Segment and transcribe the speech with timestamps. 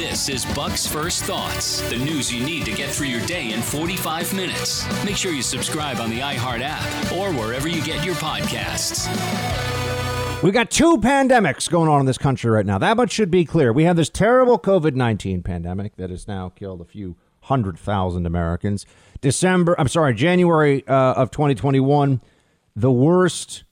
[0.00, 3.60] This is Buck's First Thoughts, the news you need to get through your day in
[3.60, 5.04] 45 minutes.
[5.04, 9.06] Make sure you subscribe on the iHeart app or wherever you get your podcasts.
[10.42, 12.78] We've got two pandemics going on in this country right now.
[12.78, 13.74] That much should be clear.
[13.74, 18.24] We have this terrible COVID 19 pandemic that has now killed a few hundred thousand
[18.24, 18.86] Americans.
[19.20, 22.22] December, I'm sorry, January uh, of 2021,
[22.74, 23.64] the worst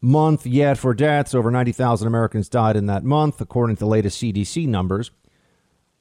[0.00, 1.34] month yet for deaths.
[1.34, 5.10] Over 90,000 Americans died in that month, according to the latest CDC numbers.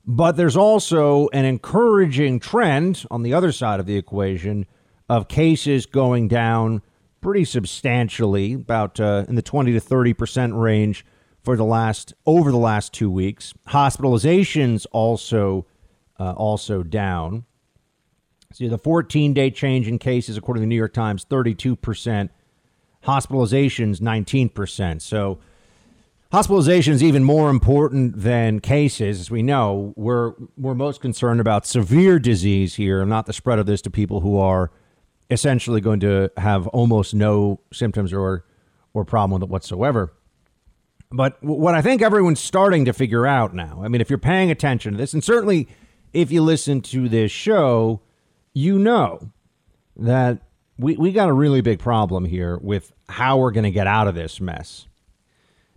[0.08, 4.66] But there's also an encouraging trend on the other side of the equation
[5.10, 6.82] of cases going down
[7.20, 11.06] pretty substantially, about uh, in the 20 to 30 percent range
[11.44, 13.54] for the last over the last two weeks.
[13.68, 15.66] Hospitalizations also
[16.18, 17.44] uh, also down.
[18.54, 22.32] See the 14 day change in cases, according to the New York Times, 32 percent.
[23.04, 25.02] Hospitalizations 19 percent.
[25.02, 25.40] So
[26.32, 29.22] Hospitalization is even more important than cases.
[29.22, 33.66] As we know, we're, we're most concerned about severe disease here, not the spread of
[33.66, 34.70] this to people who are
[35.32, 38.44] essentially going to have almost no symptoms or,
[38.94, 40.14] or problem with it whatsoever.
[41.10, 44.52] But what I think everyone's starting to figure out now, I mean, if you're paying
[44.52, 45.70] attention to this, and certainly
[46.12, 48.02] if you listen to this show,
[48.54, 49.32] you know
[49.96, 50.42] that
[50.78, 54.10] we, we got a really big problem here with how we're going to get out
[54.10, 54.88] of this mess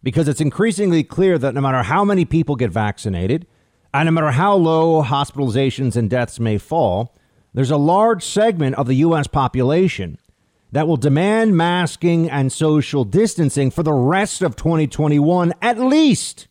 [0.03, 3.47] because it's increasingly clear that no matter how many people get vaccinated,
[3.93, 7.15] and no matter how low hospitalizations and deaths may fall,
[7.53, 9.27] there's a large segment of the U.S.
[9.27, 10.19] population
[10.73, 16.47] that will demand masking and social distancing for the rest of 2021 at least.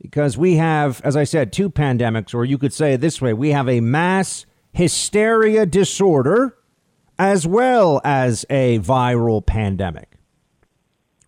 [0.00, 3.32] Because we have, as I said, two pandemics, or you could say it this way
[3.32, 6.56] we have a mass hysteria disorder
[7.18, 10.13] as well as a viral pandemic.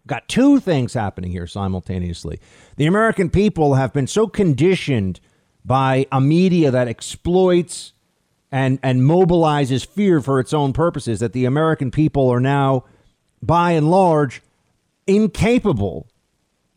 [0.07, 2.39] Got two things happening here simultaneously.
[2.77, 5.21] The American people have been so conditioned
[5.65, 7.93] by a media that exploits
[8.53, 12.85] and, and mobilizes fear for its own purposes that the American people are now,
[13.43, 14.43] by and large,
[15.07, 16.09] incapable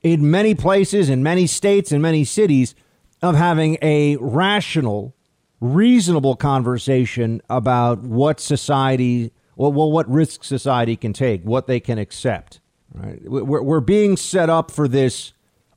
[0.02, 2.74] in many places, in many states, in many cities,
[3.22, 5.16] of having a rational,
[5.60, 12.00] reasonable conversation about what society, well, well what risk society can take, what they can
[12.00, 12.60] accept.
[12.94, 13.22] Right?
[13.24, 15.34] We're, we're being set up for this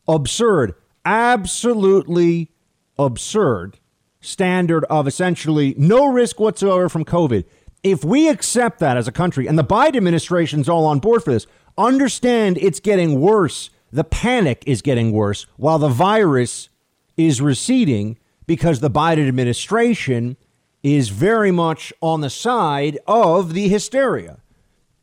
[0.09, 0.75] absurd,
[1.05, 2.51] absolutely
[2.99, 3.79] absurd
[4.21, 7.45] standard of essentially no risk whatsoever from COVID.
[7.83, 11.33] If we accept that as a country, and the Biden administration's all on board for
[11.33, 11.47] this,
[11.77, 13.71] understand it's getting worse.
[13.91, 16.69] The panic is getting worse while the virus
[17.17, 20.37] is receding because the Biden administration
[20.83, 24.42] is very much on the side of the hysteria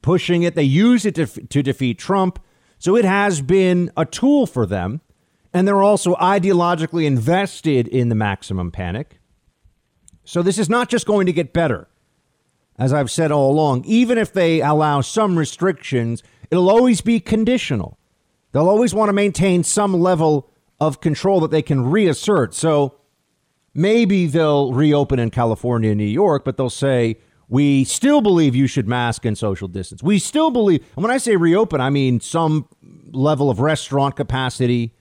[0.02, 0.56] pushing it.
[0.56, 2.40] They use it to, to defeat Trump.
[2.78, 5.02] So it has been a tool for them.
[5.54, 9.20] And they're also ideologically invested in the maximum panic.
[10.24, 11.88] So this is not just going to get better.
[12.78, 16.22] As I've said all along, even if they allow some restrictions,
[16.52, 17.98] it'll always be conditional.
[18.52, 22.54] They'll always want to maintain some level of control that they can reassert.
[22.54, 22.96] So
[23.74, 27.18] maybe they'll reopen in California and New York, but they'll say,
[27.50, 30.04] we still believe you should mask and social distance.
[30.04, 32.68] We still believe, and when I say reopen, I mean some
[33.12, 34.94] level of restaurant capacity,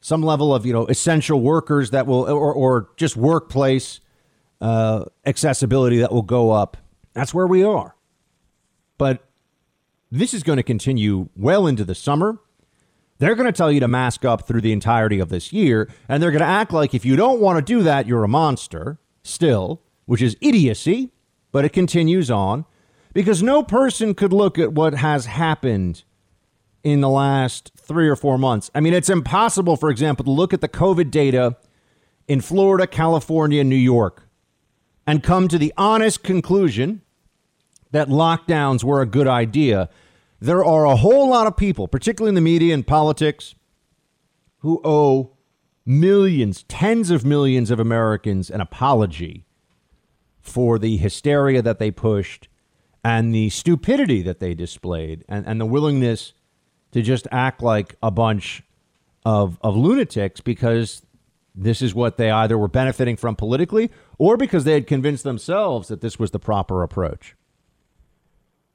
[0.00, 4.00] some level of you know essential workers that will, or, or just workplace
[4.60, 6.76] uh, accessibility that will go up.
[7.14, 7.96] That's where we are.
[8.96, 9.28] But
[10.10, 12.38] this is going to continue well into the summer.
[13.18, 16.22] They're going to tell you to mask up through the entirety of this year, and
[16.22, 18.98] they're going to act like if you don't want to do that, you're a monster
[19.24, 21.11] still, which is idiocy
[21.52, 22.64] but it continues on
[23.12, 26.02] because no person could look at what has happened
[26.82, 28.70] in the last three or four months.
[28.74, 31.56] I mean, it's impossible, for example, to look at the COVID data
[32.26, 34.28] in Florida, California, New York,
[35.06, 37.02] and come to the honest conclusion
[37.90, 39.88] that lockdowns were a good idea.
[40.40, 43.54] There are a whole lot of people, particularly in the media and politics,
[44.58, 45.36] who owe
[45.84, 49.44] millions, tens of millions of Americans an apology
[50.42, 52.48] for the hysteria that they pushed
[53.04, 56.34] and the stupidity that they displayed and, and the willingness
[56.90, 58.62] to just act like a bunch
[59.24, 61.02] of, of lunatics because
[61.54, 65.88] this is what they either were benefiting from politically or because they had convinced themselves
[65.88, 67.34] that this was the proper approach.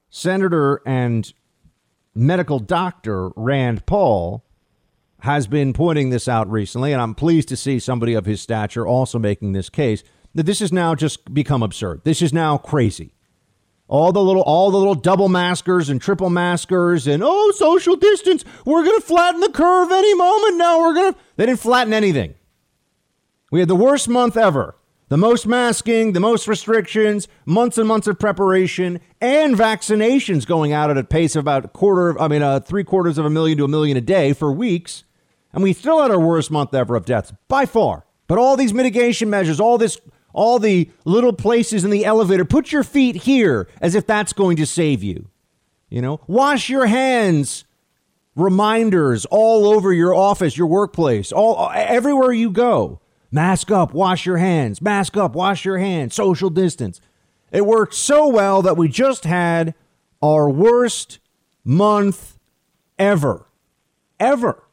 [0.09, 1.33] Senator and
[2.15, 4.43] medical doctor Rand Paul
[5.21, 8.85] has been pointing this out recently, and I'm pleased to see somebody of his stature
[8.85, 10.03] also making this case
[10.37, 12.01] that this has now just become absurd.
[12.03, 13.11] This is now crazy.
[13.87, 18.45] All the little all the little double maskers and triple maskers and oh social distance.
[18.63, 20.79] We're gonna flatten the curve any moment now.
[20.79, 22.35] We're gonna they didn't flatten anything.
[23.51, 24.75] We had the worst month ever.
[25.09, 30.89] The most masking, the most restrictions, months and months of preparation, and vaccinations going out
[30.91, 33.57] at a pace of about a quarter, I mean, uh, three quarters of a million
[33.59, 35.05] to a million a day for weeks.
[35.53, 38.05] And we still had our worst month ever of deaths by far.
[38.27, 39.99] But all these mitigation measures, all this,
[40.37, 44.55] all the little places in the elevator, put your feet here as if that's going
[44.57, 45.29] to save you.
[45.89, 47.65] You know, wash your hands.
[48.35, 53.01] Reminders all over your office, your workplace, all everywhere you go.
[53.31, 54.79] Mask up, wash your hands.
[54.79, 56.13] Mask up, wash your hands.
[56.13, 57.01] Social distance.
[57.51, 59.73] It worked so well that we just had
[60.21, 61.17] our worst
[61.65, 62.37] month
[62.99, 63.47] ever,
[64.19, 64.63] ever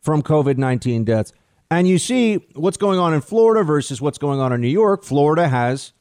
[0.00, 1.32] from COVID 19 deaths.
[1.70, 5.04] And you see what's going on in Florida versus what's going on in New York.
[5.04, 5.92] Florida has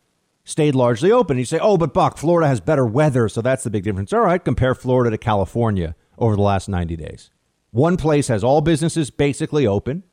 [0.46, 1.38] stayed largely open.
[1.38, 4.14] You say, oh, but Buck, Florida has better weather, so that's the big difference.
[4.14, 7.32] All right, compare Florida to California over the last 90 days.
[7.72, 10.04] One place has all businesses basically open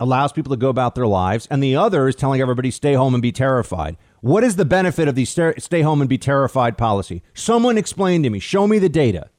[0.00, 3.14] allows people to go about their lives, and the other is telling everybody stay home
[3.14, 3.96] and be terrified.
[4.20, 7.22] What is the benefit of the stay home and be terrified policy?
[7.34, 8.38] Someone explain to me.
[8.38, 9.30] Show me the data.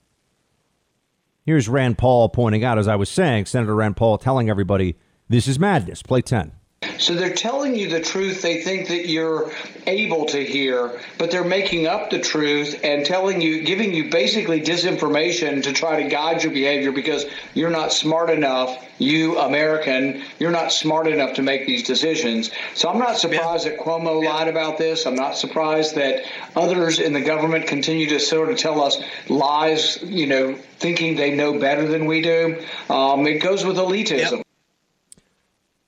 [1.46, 4.98] Here's Rand Paul pointing out, as I was saying, Senator Rand Paul telling everybody
[5.30, 6.02] this is madness.
[6.02, 6.52] Play 10.
[6.98, 9.52] So they're telling you the truth they think that you're
[9.88, 14.62] able to hear, but they're making up the truth and telling you, giving you basically
[14.62, 20.52] disinformation to try to guide your behavior because you're not smart enough, you American, you're
[20.52, 22.52] not smart enough to make these decisions.
[22.76, 23.72] So I'm not surprised yeah.
[23.72, 24.34] that Cuomo yeah.
[24.34, 25.06] lied about this.
[25.06, 30.02] I'm not surprised that others in the government continue to sort of tell us lies,
[30.04, 32.62] you know, thinking they know better than we do.
[32.90, 34.38] Um, it goes with elitism.
[34.38, 34.46] Yep.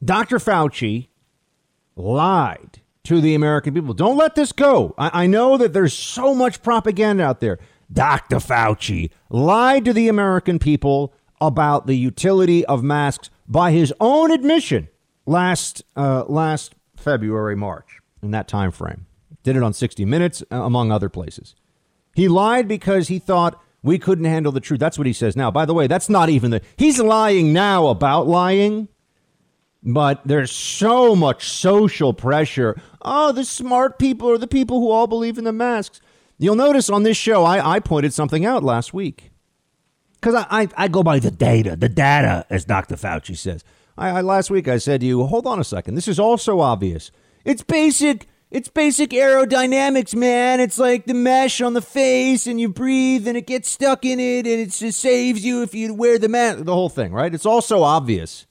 [0.03, 0.38] Dr.
[0.38, 1.09] Fauci
[1.95, 3.94] lied to the American people.
[3.94, 4.94] Don't let this go.
[4.98, 7.59] I, I, know that there's so much propaganda out there.
[7.92, 8.38] Dr.
[8.38, 14.88] Fauci lied to the American people about the utility of masks by his own admission
[15.25, 19.07] last uh, last February, March, in that time frame.
[19.44, 21.56] Did it on 60 Minutes, uh, among other places.
[22.13, 24.80] He lied because he thought we couldn't handle the truth.
[24.80, 25.50] That's what he says now.
[25.50, 26.62] By the way, that's not even the.
[26.77, 28.88] He's lying now about lying.
[29.83, 32.80] But there's so much social pressure.
[33.01, 36.01] Oh, the smart people are the people who all believe in the masks.
[36.38, 39.31] You'll notice on this show, I, I pointed something out last week.
[40.13, 42.95] Because I, I, I, go by the data, the data, as Dr.
[42.95, 43.63] Fauci says.
[43.98, 45.95] I, I, last week I said to you, hold on a second.
[45.95, 47.12] This is also obvious.
[47.44, 48.28] It's basic.
[48.51, 50.60] It's basic aerodynamics, man.
[50.60, 54.19] It's like the mesh on the face, and you breathe, and it gets stuck in
[54.19, 56.66] it, and it just saves you if you wear the mask.
[56.66, 57.33] The whole thing, right?
[57.33, 58.45] It's also obvious.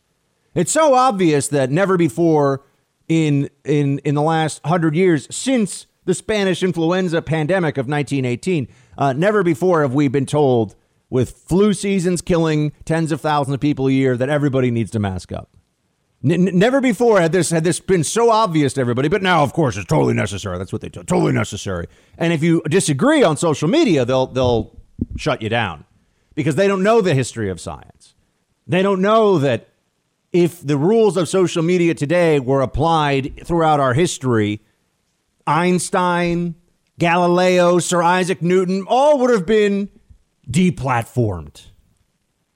[0.55, 2.63] It's so obvious that never before
[3.09, 8.69] in in in the last hundred years since the Spanish influenza pandemic of 1918,
[8.99, 10.75] uh, never before have we been told
[11.09, 14.99] with flu seasons killing tens of thousands of people a year that everybody needs to
[14.99, 15.51] mask up.
[16.23, 19.53] N- never before had this had this been so obvious to everybody, but now, of
[19.53, 20.59] course, it's totally necessary.
[20.59, 21.03] That's what they do.
[21.03, 21.87] Totally necessary.
[22.19, 24.77] And if you disagree on social media, they'll they'll
[25.17, 25.85] shut you down
[26.35, 28.15] because they don't know the history of science.
[28.67, 29.70] They don't know that
[30.33, 34.61] if the rules of social media today were applied throughout our history,
[35.47, 36.55] Einstein,
[36.99, 39.89] Galileo, Sir Isaac Newton, all would have been
[40.49, 41.67] deplatformed.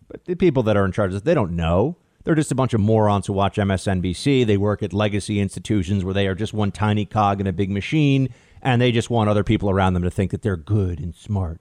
[0.08, 1.96] But the people that are in charge of this, they don't know.
[2.22, 4.46] They're just a bunch of morons who watch MSNBC.
[4.46, 7.70] They work at legacy institutions where they are just one tiny cog in a big
[7.70, 8.28] machine,
[8.62, 11.60] and they just want other people around them to think that they're good and smart.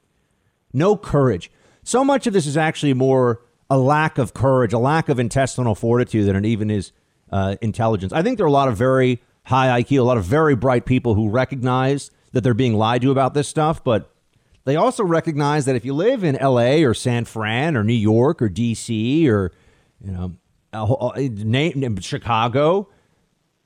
[0.72, 1.51] No courage.
[1.84, 5.75] So much of this is actually more a lack of courage, a lack of intestinal
[5.75, 6.91] fortitude it even is
[7.32, 8.13] uh, intelligence.
[8.13, 10.86] I think there are a lot of very high IQ, a lot of very bright
[10.86, 14.12] people who recognize that they're being lied to about this stuff, but
[14.65, 18.41] they also recognize that if you live in LA or San Fran or New York
[18.41, 19.51] or DC or
[20.03, 20.34] you know
[20.72, 22.89] uh, Chicago,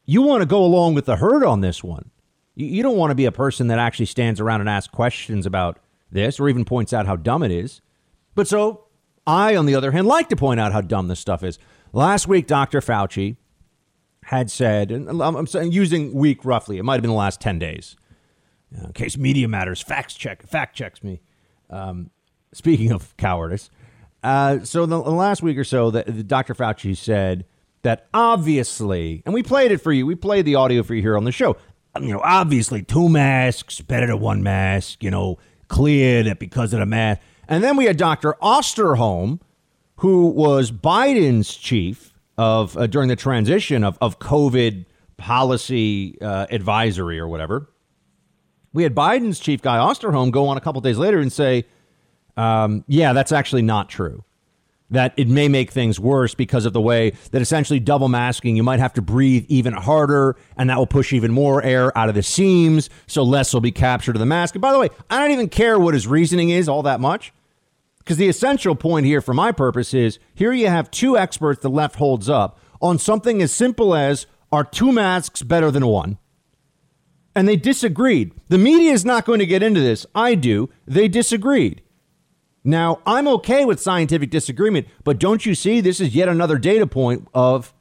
[0.06, 2.12] you want to go along with the herd on this one.
[2.56, 5.78] You don't want to be a person that actually stands around and asks questions about
[6.12, 7.82] this or even points out how dumb it is.
[8.34, 8.87] But so
[9.28, 11.60] I, on the other hand, like to point out how dumb this stuff is.
[11.94, 12.80] Last week, Dr.
[12.80, 13.36] Fauci
[14.24, 17.96] had said, and I'm using week roughly, it might have been the last 10 days,
[18.72, 21.22] in case Media Matters facts check, fact checks me.
[21.70, 22.10] Um,
[22.54, 23.70] speaking of cowardice,
[24.24, 26.54] uh, so the, the, last week or so, the Dr.
[26.54, 27.46] Fauci said
[27.84, 31.16] that obviously, and we played it for you, we played the audio for you here
[31.18, 31.56] on the show.
[32.00, 35.04] You know, obviously, two masks better than one mask.
[35.04, 37.22] You know, clear that because of the mask.
[37.48, 38.36] And then we had Dr.
[38.42, 39.40] Osterholm,
[39.98, 44.86] who was Biden's chief of uh, during the transition of, of COVID
[45.18, 47.70] policy uh, advisory or whatever.
[48.74, 51.66] We had Biden's chief guy Osterholm go on a couple days later and say,
[52.36, 54.24] um, "Yeah, that's actually not true."
[54.90, 58.64] that it may make things worse because of the way that essentially double masking, you
[58.64, 62.16] might have to breathe even harder, and that will push even more air out of
[62.16, 64.56] the seams, so less will be captured in the mask.
[64.56, 67.34] And by the way, I don't even care what his reasoning is all that much,
[68.08, 71.70] because the essential point here, for my purpose, is here you have two experts the
[71.70, 76.18] left holds up on something as simple as are two masks better than one?
[77.36, 78.32] And they disagreed.
[78.48, 80.06] The media is not going to get into this.
[80.16, 80.70] I do.
[80.86, 81.82] They disagreed.
[82.64, 86.88] Now, I'm okay with scientific disagreement, but don't you see this is yet another data
[86.88, 87.74] point of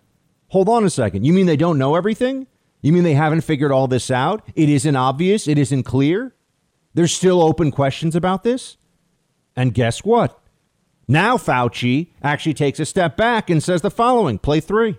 [0.49, 1.25] hold on a second.
[1.25, 2.49] You mean they don't know everything?
[2.83, 4.43] You mean they haven't figured all this out?
[4.57, 6.35] It isn't obvious, it isn't clear.
[6.95, 8.77] There's still open questions about this.
[9.57, 10.39] And guess what?
[11.09, 14.99] Now Fauci actually takes a step back and says the following play three.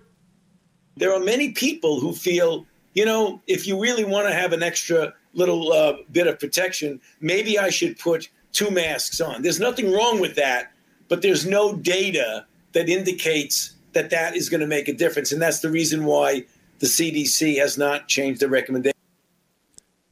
[0.96, 4.64] There are many people who feel, you know, if you really want to have an
[4.64, 9.44] extra little uh, bit of protection, maybe I should put two masks on.
[9.44, 10.72] There's nothing wrong with that,
[11.08, 15.32] but there's no data that indicates that that is going to make a difference.
[15.32, 16.46] And that's the reason why
[16.80, 18.98] the CDC has not changed the recommendation.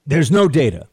[0.06, 0.88] There's no data.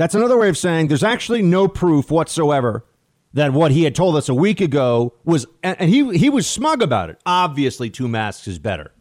[0.00, 2.86] That's another way of saying there's actually no proof whatsoever
[3.34, 6.80] that what he had told us a week ago was, and he, he was smug
[6.80, 7.20] about it.
[7.26, 8.94] Obviously, two masks is better.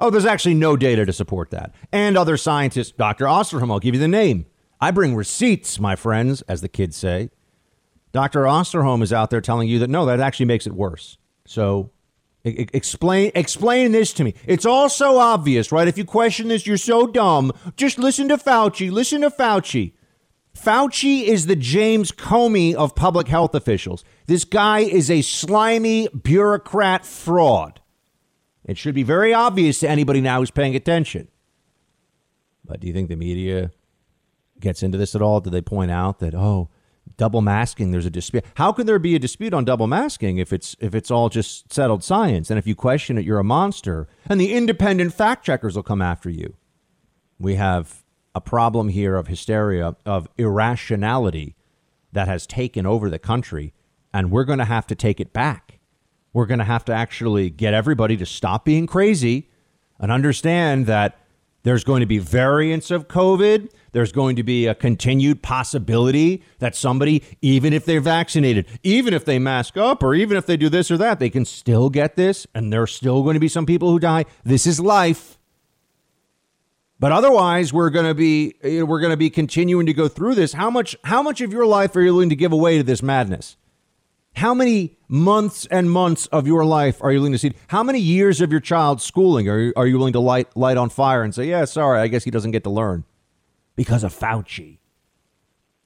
[0.00, 1.72] Oh, there's actually no data to support that.
[1.92, 3.26] And other scientists, Dr.
[3.26, 4.46] Osterholm, I'll give you the name,
[4.80, 7.30] I bring receipts, my friends, as the kids say.
[8.10, 8.42] Dr.
[8.46, 11.18] Osterholm is out there telling you that no, that actually makes it worse.
[11.46, 11.92] So
[12.44, 14.34] I- explain explain this to me.
[14.44, 15.86] It's all so obvious, right?
[15.86, 17.52] If you question this, you're so dumb.
[17.76, 18.90] Just listen to Fauci.
[18.90, 19.92] Listen to Fauci.
[20.56, 24.04] Fauci is the James Comey of public health officials.
[24.26, 27.80] This guy is a slimy bureaucrat fraud.
[28.64, 31.28] It should be very obvious to anybody now who's paying attention.
[32.64, 33.70] But do you think the media
[34.58, 35.40] gets into this at all?
[35.40, 36.70] Do they point out that oh,
[37.16, 37.92] double masking?
[37.92, 38.44] There's a dispute.
[38.54, 41.72] How can there be a dispute on double masking if it's if it's all just
[41.72, 42.50] settled science?
[42.50, 44.08] And if you question it, you're a monster.
[44.28, 46.56] And the independent fact checkers will come after you.
[47.38, 48.02] We have
[48.36, 51.56] a problem here of hysteria, of irrationality
[52.12, 53.72] that has taken over the country,
[54.12, 55.78] and we're going to have to take it back.
[56.34, 59.48] We're going to have to actually get everybody to stop being crazy
[59.98, 61.18] and understand that
[61.62, 63.70] there's going to be variants of COVID.
[63.92, 69.24] There's going to be a continued possibility that somebody, even if they're vaccinated, even if
[69.24, 72.16] they mask up, or even if they do this or that, they can still get
[72.16, 74.26] this, and there's still going to be some people who die.
[74.44, 75.38] This is life.
[76.98, 80.54] But otherwise, we're going to be we're going to be continuing to go through this.
[80.54, 83.02] How much how much of your life are you willing to give away to this
[83.02, 83.56] madness?
[84.36, 87.52] How many months and months of your life are you willing to see?
[87.68, 90.78] How many years of your child's schooling are you, are you willing to light light
[90.78, 93.04] on fire and say, "Yeah, sorry, I guess he doesn't get to learn
[93.76, 94.78] because of Fauci."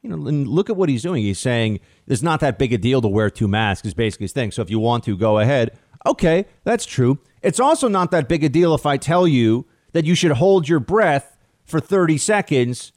[0.03, 1.23] You know, and look at what he's doing.
[1.23, 3.87] He's saying it's not that big a deal to wear two masks.
[3.87, 4.53] Is basically his thing.
[4.53, 5.77] So if you want to, go ahead.
[6.07, 7.19] Okay, that's true.
[7.43, 10.69] It's also not that big a deal if I tell you that you should hold
[10.69, 12.93] your breath for 30 seconds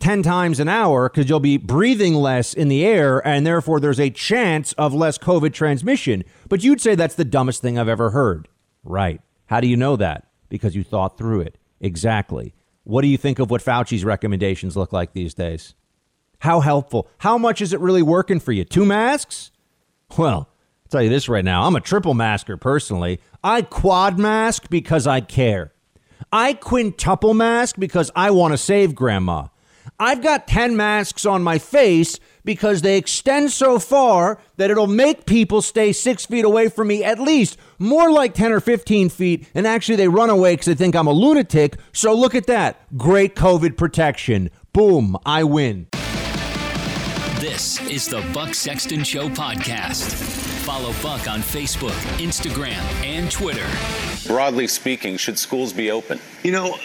[0.00, 4.00] 10 times an hour because you'll be breathing less in the air and therefore there's
[4.00, 6.24] a chance of less COVID transmission.
[6.48, 8.48] But you'd say that's the dumbest thing I've ever heard.
[8.82, 9.20] Right.
[9.46, 10.26] How do you know that?
[10.48, 11.56] Because you thought through it.
[11.80, 12.54] Exactly.
[12.84, 15.74] What do you think of what Fauci's recommendations look like these days?
[16.40, 17.08] How helpful?
[17.18, 18.64] How much is it really working for you?
[18.64, 19.50] Two masks?
[20.18, 21.66] Well, I'll tell you this right now.
[21.66, 23.20] I'm a triple masker personally.
[23.42, 25.72] I quad mask because I care.
[26.32, 29.48] I quintuple mask because I want to save grandma.
[29.98, 35.26] I've got 10 masks on my face because they extend so far that it'll make
[35.26, 39.48] people stay six feet away from me at least, more like 10 or 15 feet.
[39.54, 41.76] And actually, they run away because they think I'm a lunatic.
[41.92, 42.96] So look at that.
[42.96, 44.50] Great COVID protection.
[44.72, 45.86] Boom, I win.
[47.38, 50.53] This is the Buck Sexton Show podcast.
[50.64, 53.66] Follow Buck on Facebook, Instagram, and Twitter.
[54.26, 56.18] Broadly speaking, should schools be open?
[56.42, 56.78] You know,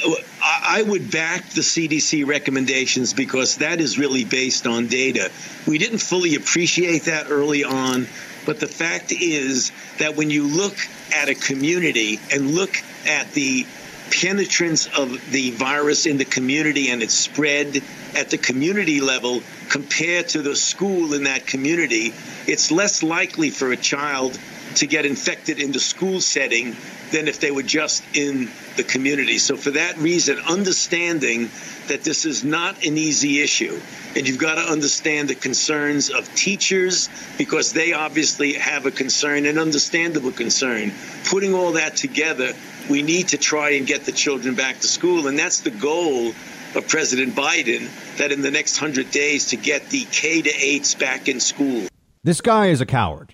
[0.44, 5.32] I would back the CDC recommendations because that is really based on data.
[5.66, 8.08] We didn't fully appreciate that early on,
[8.46, 10.76] but the fact is that when you look
[11.16, 12.76] at a community and look
[13.08, 13.66] at the
[14.12, 17.82] penetrance of the virus in the community and its spread
[18.16, 22.14] at the community level compared to the school in that community,
[22.48, 24.38] it's less likely for a child
[24.76, 26.76] to get infected in the school setting
[27.12, 29.38] than if they were just in the community.
[29.40, 31.50] So, for that reason, understanding
[31.88, 33.80] that this is not an easy issue,
[34.16, 39.46] and you've got to understand the concerns of teachers because they obviously have a concern,
[39.46, 40.92] an understandable concern.
[41.26, 42.54] Putting all that together,
[42.90, 46.34] we need to try and get the children back to school, and that's the goal
[46.76, 51.00] of President Biden that in the next 100 days to get the K to 8s
[51.00, 51.88] back in school.
[52.24, 53.34] This guy is a coward.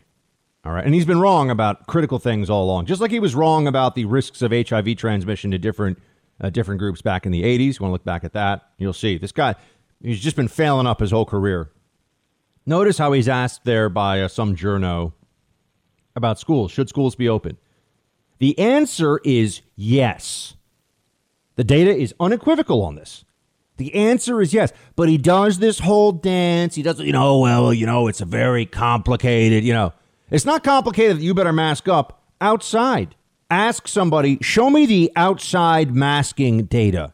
[0.63, 0.83] All right.
[0.83, 3.95] And he's been wrong about critical things all along, just like he was wrong about
[3.95, 5.99] the risks of HIV transmission to different
[6.41, 7.79] uh, different groups back in the 80s.
[7.79, 9.55] You want to look back at that, you'll see this guy,
[10.01, 11.71] he's just been failing up his whole career.
[12.65, 15.13] Notice how he's asked there by uh, some journo
[16.15, 16.71] about schools.
[16.71, 17.57] Should schools be open?
[18.39, 20.55] The answer is yes.
[21.55, 23.24] The data is unequivocal on this.
[23.77, 24.71] The answer is yes.
[24.95, 26.75] But he does this whole dance.
[26.75, 29.93] He does, you know, well, you know, it's a very complicated, you know.
[30.31, 33.15] It's not complicated you better mask up outside.
[33.49, 37.13] Ask somebody, show me the outside masking data.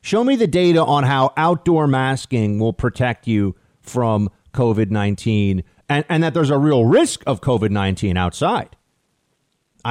[0.00, 6.04] Show me the data on how outdoor masking will protect you from COVID 19 and,
[6.08, 8.75] and that there's a real risk of COVID 19 outside.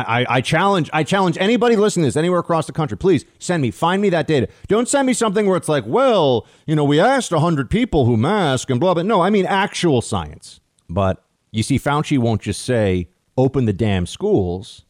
[0.03, 2.97] I, I, challenge I challenge anybody listening to this anywhere across the country.
[2.97, 4.49] Please send me, find me that data.
[4.67, 8.17] Don't send me something where it's like, well, you know, we asked 100 people who
[8.17, 9.03] mask and blah, blah.
[9.03, 10.59] No, I mean actual science.
[10.89, 14.83] But you see, Fauci won't just say, open the damn schools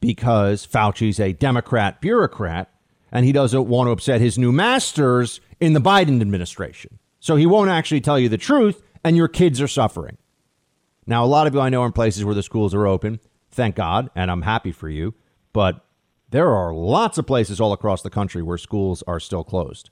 [0.00, 2.72] because Fauci's a Democrat bureaucrat
[3.12, 6.98] and he doesn't want to upset his new masters in the Biden administration.
[7.18, 10.16] So he won't actually tell you the truth, and your kids are suffering.
[11.06, 13.20] Now, a lot of you I know are in places where the schools are open.
[13.50, 15.14] Thank God, and I'm happy for you.
[15.52, 15.84] But
[16.30, 19.90] there are lots of places all across the country where schools are still closed.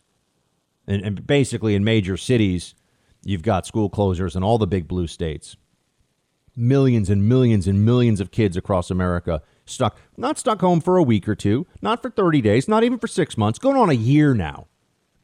[0.86, 2.74] And, and basically, in major cities,
[3.24, 5.56] you've got school closures in all the big blue states
[6.58, 11.02] millions and millions and millions of kids across America stuck, not stuck home for a
[11.02, 13.94] week or two, not for 30 days, not even for six months, going on a
[13.94, 14.66] year now.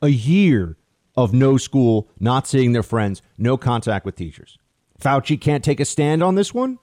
[0.01, 0.77] A year
[1.17, 4.59] of no school, not seeing their friends, no contact with teachers.
[5.01, 6.79] Fauci can't take a stand on this one.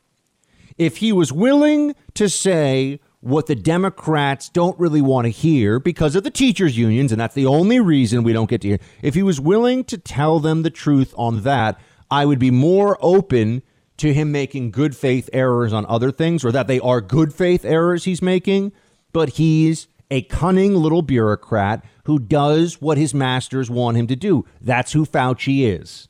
[0.78, 6.16] If he was willing to say what the Democrats don't really want to hear because
[6.16, 9.14] of the teachers' unions, and that's the only reason we don't get to hear, if
[9.14, 13.62] he was willing to tell them the truth on that, I would be more open
[13.98, 17.64] to him making good faith errors on other things or that they are good faith
[17.64, 18.72] errors he's making,
[19.14, 24.46] but he's a cunning little bureaucrat who does what his masters want him to do.
[24.60, 26.10] That's who Fauci is.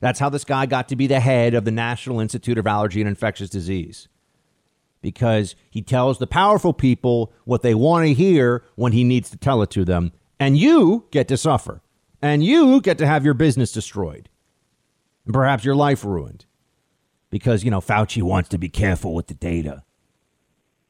[0.00, 3.00] That's how this guy got to be the head of the National Institute of Allergy
[3.00, 4.08] and Infectious Disease.
[5.00, 9.36] Because he tells the powerful people what they want to hear when he needs to
[9.36, 10.12] tell it to them.
[10.40, 11.82] And you get to suffer.
[12.20, 14.28] And you get to have your business destroyed.
[15.24, 16.46] And perhaps your life ruined
[17.30, 19.84] because you know Fauci wants to be careful with the data.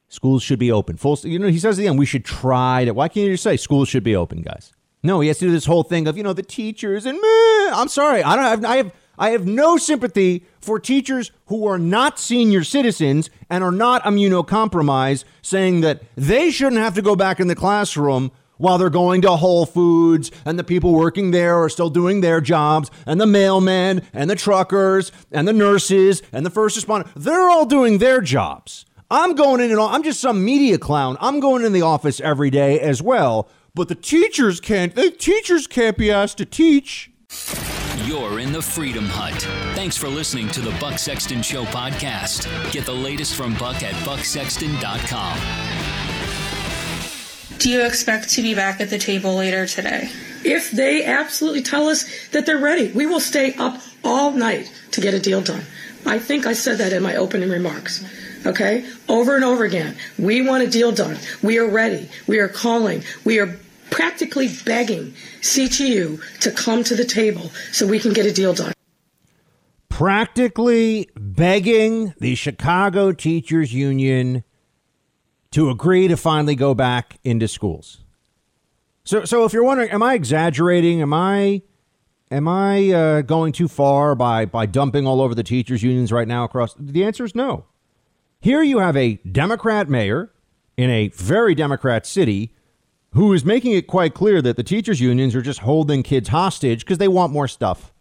[0.07, 0.97] Schools should be open.
[0.97, 2.93] Full, you know, he says at the end we should try to.
[2.93, 4.71] Why can't you just say schools should be open, guys?
[5.01, 7.71] No, he has to do this whole thing of you know the teachers and meh.
[7.73, 8.65] I'm sorry, I don't have.
[8.65, 8.91] I have.
[9.21, 15.25] I have no sympathy for teachers who are not senior citizens and are not immunocompromised,
[15.41, 19.35] saying that they shouldn't have to go back in the classroom while they're going to
[19.35, 24.03] Whole Foods and the people working there are still doing their jobs and the mailmen
[24.13, 27.09] and the truckers and the nurses and the first responders.
[27.15, 28.85] they're all doing their jobs.
[29.11, 31.17] I'm going in and I'm just some media clown.
[31.19, 35.67] I'm going in the office every day as well, but the teachers can't the teachers
[35.67, 37.11] can't be asked to teach.
[38.05, 39.35] You're in the Freedom Hut.
[39.75, 42.71] Thanks for listening to the Buck Sexton Show podcast.
[42.71, 45.37] Get the latest from Buck at bucksexton.com.
[47.59, 50.09] Do you expect to be back at the table later today?
[50.43, 55.01] If they absolutely tell us that they're ready, we will stay up all night to
[55.01, 55.63] get a deal done.
[56.05, 58.03] I think I said that in my opening remarks.
[58.45, 58.85] Okay?
[59.07, 59.95] Over and over again.
[60.17, 61.17] We want a deal done.
[61.41, 62.09] We are ready.
[62.27, 63.03] We are calling.
[63.25, 68.33] We are practically begging CTU to come to the table so we can get a
[68.33, 68.73] deal done.
[69.89, 74.43] Practically begging the Chicago Teachers Union
[75.51, 78.03] to agree to finally go back into schools.
[79.03, 81.01] So, so if you're wondering, am I exaggerating?
[81.01, 81.63] Am I,
[82.29, 86.27] am I uh, going too far by by dumping all over the teachers' unions right
[86.27, 86.75] now across?
[86.79, 87.65] The answer is no.
[88.41, 90.31] Here you have a Democrat mayor
[90.77, 92.55] in a very Democrat city
[93.11, 96.85] who is making it quite clear that the teachers' unions are just holding kids hostage
[96.85, 97.91] because they want more stuff.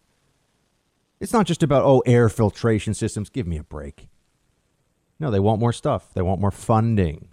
[1.19, 3.31] It's not just about, oh, air filtration systems.
[3.31, 4.09] Give me a break.
[5.19, 6.15] No, they want more stuff.
[6.15, 7.31] They want more funding.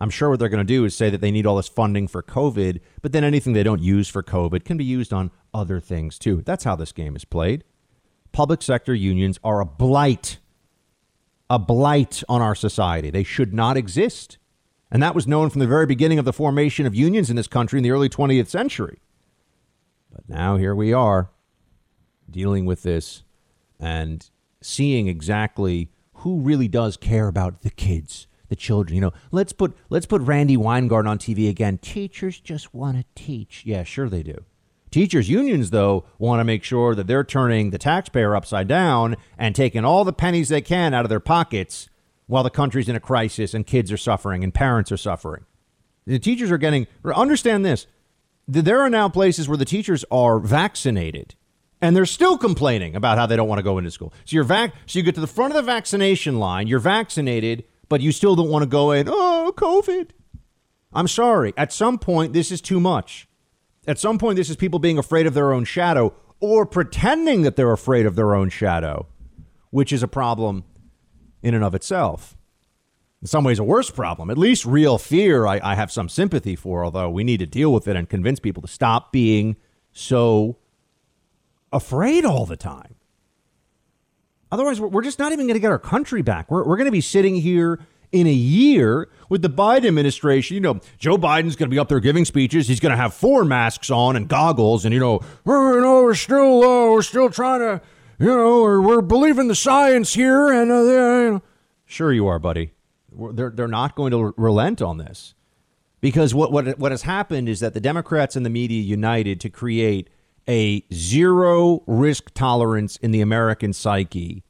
[0.00, 2.08] I'm sure what they're going to do is say that they need all this funding
[2.08, 5.78] for COVID, but then anything they don't use for COVID can be used on other
[5.78, 6.42] things too.
[6.44, 7.62] That's how this game is played.
[8.32, 10.38] Public sector unions are a blight,
[11.50, 13.10] a blight on our society.
[13.10, 14.38] They should not exist.
[14.90, 17.48] And that was known from the very beginning of the formation of unions in this
[17.48, 19.00] country in the early 20th century.
[20.12, 21.30] But now here we are
[22.30, 23.24] dealing with this
[23.78, 24.30] and
[24.62, 28.94] seeing exactly who really does care about the kids the children.
[28.96, 31.78] You know, let's put let's put Randi Weingarten on TV again.
[31.78, 33.62] Teachers just want to teach.
[33.64, 34.44] Yeah, sure they do.
[34.90, 39.54] Teachers' unions, though, want to make sure that they're turning the taxpayer upside down and
[39.54, 41.88] taking all the pennies they can out of their pockets
[42.26, 45.44] while the country's in a crisis and kids are suffering and parents are suffering.
[46.06, 47.86] The teachers are getting, understand this,
[48.48, 51.34] there are now places where the teachers are vaccinated
[51.80, 54.12] and they're still complaining about how they don't want to go into school.
[54.24, 57.64] So you're vac- so you get to the front of the vaccination line, you're vaccinated,
[57.88, 59.08] but you still don't want to go in.
[59.08, 60.10] Oh, COVID.
[60.92, 61.54] I'm sorry.
[61.56, 63.28] At some point, this is too much.
[63.86, 67.56] At some point, this is people being afraid of their own shadow or pretending that
[67.56, 69.06] they're afraid of their own shadow,
[69.70, 70.64] which is a problem
[71.42, 72.36] in and of itself.
[73.20, 74.30] In some ways, a worse problem.
[74.30, 77.72] At least real fear, I, I have some sympathy for, although we need to deal
[77.72, 79.56] with it and convince people to stop being
[79.92, 80.56] so
[81.72, 82.94] afraid all the time.
[84.52, 86.50] Otherwise, we're just not even going to get our country back.
[86.50, 87.78] We're, we're going to be sitting here
[88.12, 90.54] in a year with the Biden administration.
[90.54, 92.68] You know, Joe Biden's going to be up there giving speeches.
[92.68, 96.02] He's going to have four masks on and goggles, and you know, oh, you know,
[96.02, 97.80] we're still uh, we're still trying to,
[98.18, 100.52] you know, we're, we're believing the science here.
[100.52, 101.42] And uh, you know.
[101.86, 102.72] sure, you are, buddy.
[103.12, 105.34] They're they're not going to relent on this
[106.00, 109.50] because what what what has happened is that the Democrats and the media united to
[109.50, 110.08] create
[110.48, 114.42] a zero risk tolerance in the American psyche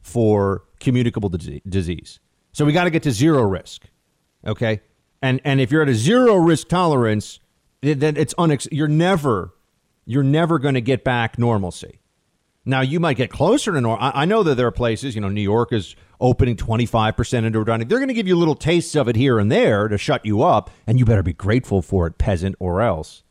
[0.00, 2.20] for communicable disease.
[2.56, 3.82] So we got to get to zero risk.
[4.46, 4.80] Okay.
[5.20, 7.38] And, and if you're at a zero risk tolerance,
[7.82, 9.52] then it's unex- you're never,
[10.06, 12.00] you're never going to get back normalcy.
[12.64, 14.02] Now you might get closer to normal.
[14.02, 17.62] I, I know that there are places, you know, New York is opening 25% indoor
[17.64, 17.88] dining.
[17.88, 20.42] They're going to give you little tastes of it here and there to shut you
[20.42, 23.22] up, and you better be grateful for it, peasant, or else.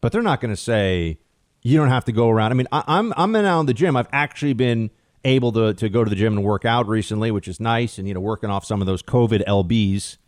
[0.00, 1.18] But they're not going to say
[1.60, 2.52] you don't have to go around.
[2.52, 3.96] I mean, I, I'm I'm in out in the gym.
[3.96, 4.90] I've actually been
[5.24, 7.98] able to, to go to the gym and work out recently, which is nice.
[7.98, 10.18] And, you know, working off some of those COVID LBs,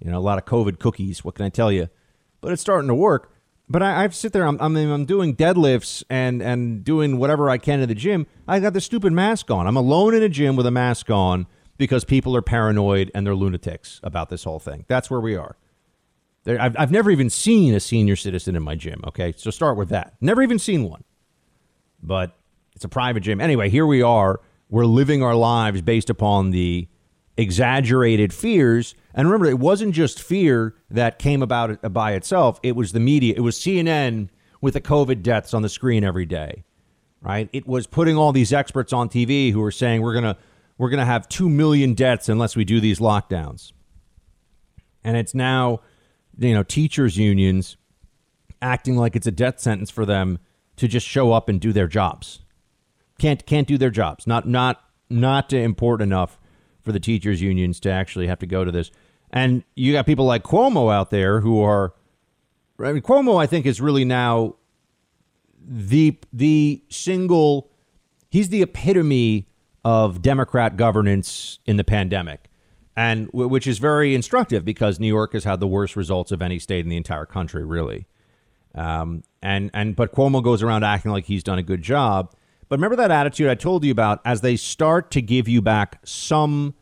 [0.00, 1.24] you know, a lot of COVID cookies.
[1.24, 1.88] What can I tell you?
[2.40, 3.32] But it's starting to work.
[3.68, 7.58] But I, I sit there, I'm, I'm, I'm doing deadlifts and, and doing whatever I
[7.58, 8.26] can in the gym.
[8.46, 9.66] I got the stupid mask on.
[9.66, 11.46] I'm alone in a gym with a mask on
[11.78, 14.84] because people are paranoid and they're lunatics about this whole thing.
[14.86, 15.56] That's where we are.
[16.46, 19.00] I've, I've never even seen a senior citizen in my gym.
[19.06, 19.32] Okay.
[19.36, 20.14] So start with that.
[20.20, 21.04] Never even seen one.
[22.02, 22.36] But
[22.74, 23.40] it's a private gym.
[23.40, 24.40] Anyway, here we are.
[24.68, 26.88] We're living our lives based upon the
[27.36, 28.94] exaggerated fears.
[29.14, 32.58] And remember, it wasn't just fear that came about by itself.
[32.62, 33.34] It was the media.
[33.36, 34.28] It was CNN
[34.60, 36.64] with the COVID deaths on the screen every day,
[37.20, 37.48] right?
[37.52, 40.36] It was putting all these experts on TV who were saying we're gonna
[40.78, 43.72] we're gonna have two million deaths unless we do these lockdowns.
[45.04, 45.80] And it's now,
[46.38, 47.76] you know, teachers unions
[48.62, 50.38] acting like it's a death sentence for them
[50.76, 52.43] to just show up and do their jobs
[53.18, 54.26] can't can't do their jobs.
[54.26, 56.38] Not not not important enough
[56.82, 58.90] for the teachers unions to actually have to go to this.
[59.30, 61.94] And you got people like Cuomo out there who are
[62.78, 64.56] I mean Cuomo I think is really now
[65.66, 67.70] the the single
[68.30, 69.46] he's the epitome
[69.84, 72.50] of Democrat governance in the pandemic.
[72.96, 76.60] And which is very instructive because New York has had the worst results of any
[76.60, 78.06] state in the entire country, really.
[78.72, 82.32] Um, and and but Cuomo goes around acting like he's done a good job.
[82.74, 86.00] But remember that attitude I told you about as they start to give you back
[86.04, 86.74] some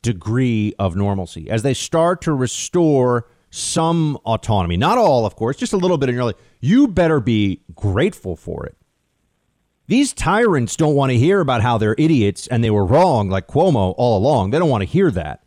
[0.00, 5.72] degree of normalcy, as they start to restore some autonomy, not all, of course, just
[5.72, 8.76] a little bit in your life, you better be grateful for it.
[9.88, 13.48] These tyrants don't want to hear about how they're idiots and they were wrong, like
[13.48, 14.52] Cuomo all along.
[14.52, 15.42] They don't want to hear that.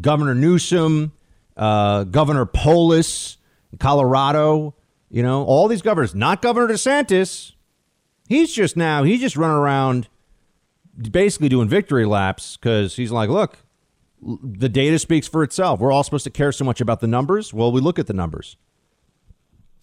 [0.00, 1.12] Governor Newsom,
[1.54, 3.36] uh, Governor Polis,
[3.78, 4.74] Colorado,
[5.10, 7.52] you know, all these governors, not Governor DeSantis,
[8.28, 10.08] He's just now, he's just running around
[11.10, 13.58] basically doing victory laps because he's like, look,
[14.22, 15.80] the data speaks for itself.
[15.80, 17.52] We're all supposed to care so much about the numbers.
[17.52, 18.56] Well, we look at the numbers.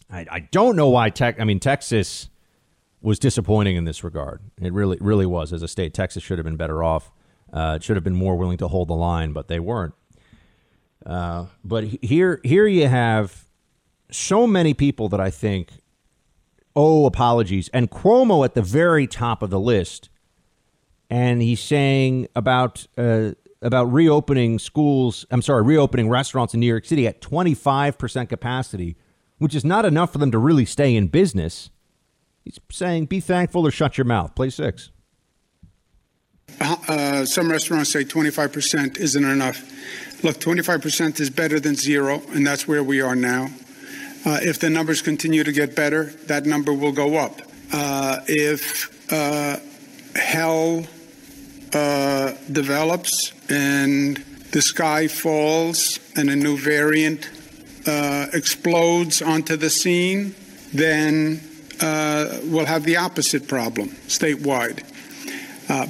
[0.09, 1.39] I, I don't know why tech.
[1.39, 2.29] I mean, Texas
[3.01, 4.41] was disappointing in this regard.
[4.61, 5.53] It really, really was.
[5.53, 7.11] As a state, Texas should have been better off.
[7.51, 9.93] Uh, should have been more willing to hold the line, but they weren't.
[11.05, 13.45] Uh, but here, here you have
[14.09, 15.69] so many people that I think
[16.75, 17.69] oh, apologies.
[17.69, 20.09] And Cuomo at the very top of the list.
[21.09, 23.31] And he's saying about uh,
[23.61, 28.97] about reopening schools, I'm sorry, reopening restaurants in New York City at 25% capacity,
[29.37, 31.69] which is not enough for them to really stay in business.
[32.43, 34.35] He's saying, be thankful or shut your mouth.
[34.35, 34.91] Play six.
[36.59, 40.23] Uh, some restaurants say 25% isn't enough.
[40.23, 43.49] Look, 25% is better than zero, and that's where we are now.
[44.25, 47.41] Uh, if the numbers continue to get better, that number will go up.
[47.73, 49.57] Uh, if uh,
[50.15, 50.85] hell
[51.73, 54.17] uh, develops and
[54.51, 57.29] the sky falls and a new variant
[57.85, 60.33] uh, explodes onto the scene,
[60.73, 61.41] then
[62.45, 64.83] we'll have the opposite problem statewide.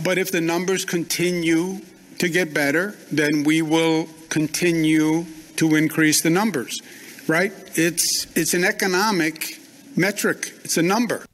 [0.04, 1.82] But if the numbers continue
[2.18, 5.26] to get better, then we will continue
[5.58, 6.82] to increase the numbers.
[7.28, 7.54] Right?
[7.76, 9.60] It's it's an economic
[9.96, 10.54] metric.
[10.64, 11.26] It's a number.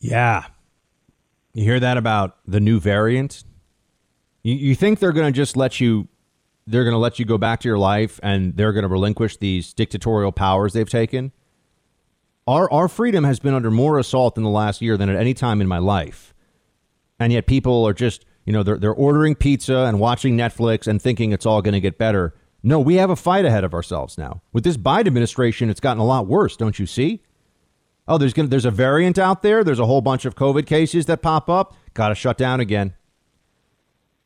[0.00, 0.44] Yeah.
[1.52, 3.44] You hear that about the new variant?
[4.42, 6.08] You, you think they're going to just let you
[6.66, 9.36] they're going to let you go back to your life and they're going to relinquish
[9.36, 11.32] these dictatorial powers they've taken?
[12.46, 15.34] Our our freedom has been under more assault in the last year than at any
[15.34, 16.34] time in my life.
[17.18, 21.00] And yet people are just, you know, they're they're ordering pizza and watching Netflix and
[21.00, 22.34] thinking it's all going to get better.
[22.66, 24.40] No, we have a fight ahead of ourselves now.
[24.54, 27.20] With this Biden administration, it's gotten a lot worse, don't you see?
[28.08, 29.62] Oh, there's gonna, there's a variant out there.
[29.62, 31.74] There's a whole bunch of COVID cases that pop up.
[31.92, 32.94] Got to shut down again.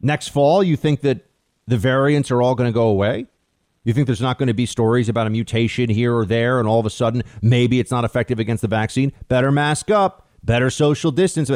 [0.00, 1.26] Next fall, you think that
[1.66, 3.26] the variants are all going to go away?
[3.82, 6.68] You think there's not going to be stories about a mutation here or there, and
[6.68, 9.12] all of a sudden maybe it's not effective against the vaccine?
[9.26, 11.50] Better mask up, better social distance.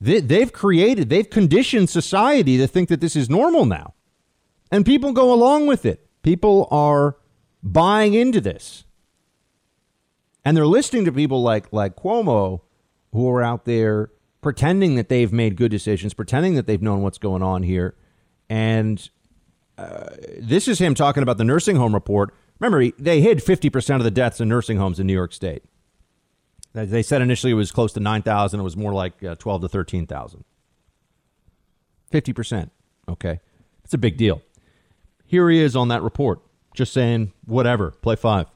[0.00, 3.94] They, have created, they've conditioned society to think that this is normal now,
[4.70, 6.06] and people go along with it.
[6.22, 7.16] People are
[7.62, 8.84] buying into this.
[10.44, 12.62] And they're listening to people like like Cuomo
[13.12, 17.18] who are out there pretending that they've made good decisions, pretending that they've known what's
[17.18, 17.94] going on here.
[18.48, 19.08] And
[19.76, 22.34] uh, this is him talking about the nursing home report.
[22.58, 25.64] Remember, they hid 50% of the deaths in nursing homes in New York State.
[26.72, 28.60] They said initially it was close to 9,000.
[28.60, 30.44] It was more like uh, 12 to 13,000.
[32.12, 32.70] 50%.
[33.08, 33.40] Okay.
[33.84, 34.42] It's a big deal.
[35.30, 36.40] Here he is on that report,
[36.74, 38.48] just saying, whatever, play five.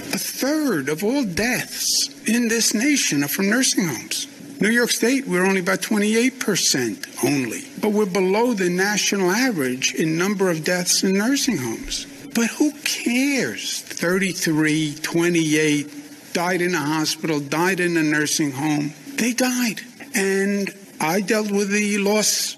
[0.00, 4.26] A third of all deaths in this nation are from nursing homes.
[4.58, 10.16] New York State, we're only about 28% only, but we're below the national average in
[10.16, 12.06] number of deaths in nursing homes.
[12.34, 13.82] But who cares?
[13.82, 18.94] 33, 28 died in a hospital, died in a nursing home.
[19.16, 19.82] They died.
[20.14, 22.56] And I dealt with the loss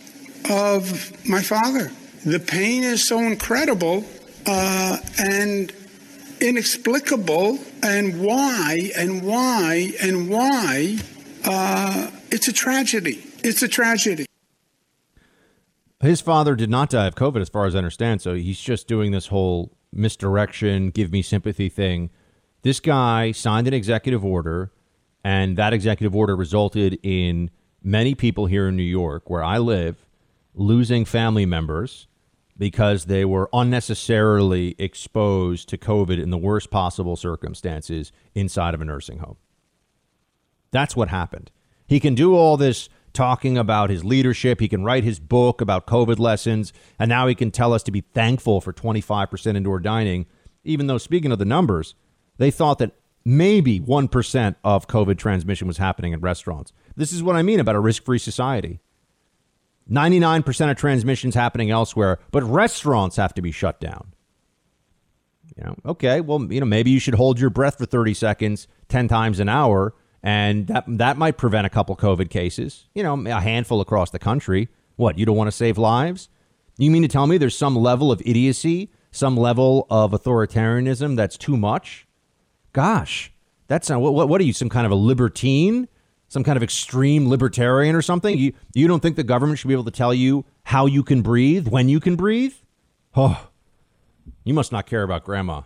[0.49, 1.91] of my father
[2.25, 4.05] the pain is so incredible
[4.47, 5.73] uh, and
[6.41, 10.99] inexplicable, and why and why and why.
[11.45, 13.25] Uh, it's a tragedy.
[13.43, 14.27] It's a tragedy.
[16.01, 18.21] His father did not die of COVID, as far as I understand.
[18.21, 22.11] So he's just doing this whole misdirection, give me sympathy thing.
[22.63, 24.73] This guy signed an executive order,
[25.23, 27.51] and that executive order resulted in
[27.83, 30.05] many people here in New York, where I live,
[30.55, 32.07] losing family members
[32.57, 38.85] because they were unnecessarily exposed to COVID in the worst possible circumstances inside of a
[38.85, 39.37] nursing home.
[40.71, 41.51] That's what happened.
[41.87, 44.61] He can do all this talking about his leadership.
[44.61, 46.73] He can write his book about COVID lessons.
[46.99, 50.27] And now he can tell us to be thankful for 25% indoor dining,
[50.65, 51.95] even though, speaking of the numbers,
[52.39, 52.93] they thought that
[53.25, 56.73] maybe 1% of COVID transmission was happening in restaurants.
[56.97, 58.81] This is what I mean about a risk free society.
[59.91, 64.13] 99% of transmissions happening elsewhere, but restaurants have to be shut down.
[65.57, 68.67] You know, okay, well, you know, maybe you should hold your breath for 30 seconds
[68.89, 69.95] 10 times an hour
[70.25, 72.87] and that that might prevent a couple COVID cases.
[72.95, 74.71] You know, a handful across the country.
[74.97, 76.31] What, you don't want to save lives?
[76.79, 81.37] You mean to tell me there's some level of idiocy, some level of authoritarianism that's
[81.37, 82.07] too much?
[82.73, 83.33] Gosh,
[83.69, 85.89] that's not, what, what are you, some kind of a libertine?
[86.35, 88.37] Some kind of extreme libertarian or something?
[88.37, 91.23] You you don't think the government should be able to tell you how you can
[91.23, 92.55] breathe, when you can breathe?
[93.17, 93.49] Oh,
[94.43, 95.63] you must not care about grandma.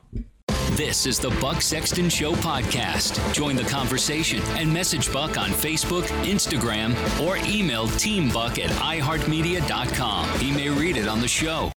[0.72, 3.34] This is the Buck Sexton Show podcast.
[3.34, 6.94] Join the conversation and message Buck on Facebook, Instagram,
[7.26, 10.38] or email teambuck at iheartmedia.com.
[10.38, 11.72] He may read it on the show.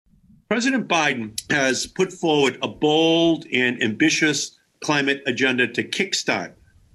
[0.48, 6.52] President Biden has put forward a bold and ambitious climate agenda to kickstart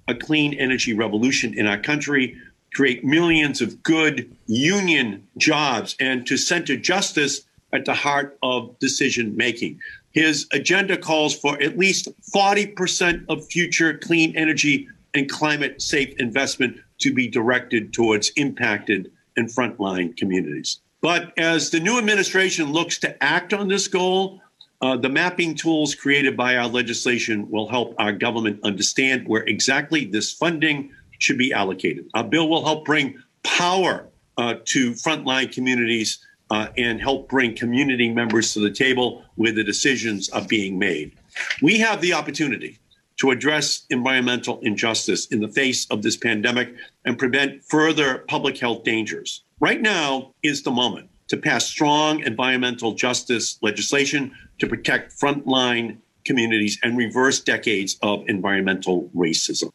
[0.08, 2.36] a clean energy revolution in our country,
[2.74, 7.42] create millions of good union jobs, and to center justice
[7.72, 9.78] at the heart of decision making.
[10.12, 16.78] His agenda calls for at least 40% of future clean energy and climate safe investment
[16.98, 20.80] to be directed towards impacted and frontline communities.
[21.00, 24.40] But as the new administration looks to act on this goal,
[24.80, 30.04] uh, the mapping tools created by our legislation will help our government understand where exactly
[30.04, 32.08] this funding should be allocated.
[32.14, 38.08] Our bill will help bring power uh, to frontline communities uh, and help bring community
[38.12, 41.12] members to the table where the decisions are being made.
[41.60, 42.78] We have the opportunity
[43.18, 46.72] to address environmental injustice in the face of this pandemic
[47.04, 49.42] and prevent further public health dangers.
[49.58, 56.78] Right now is the moment to pass strong environmental justice legislation to protect frontline communities
[56.82, 59.70] and reverse decades of environmental racism.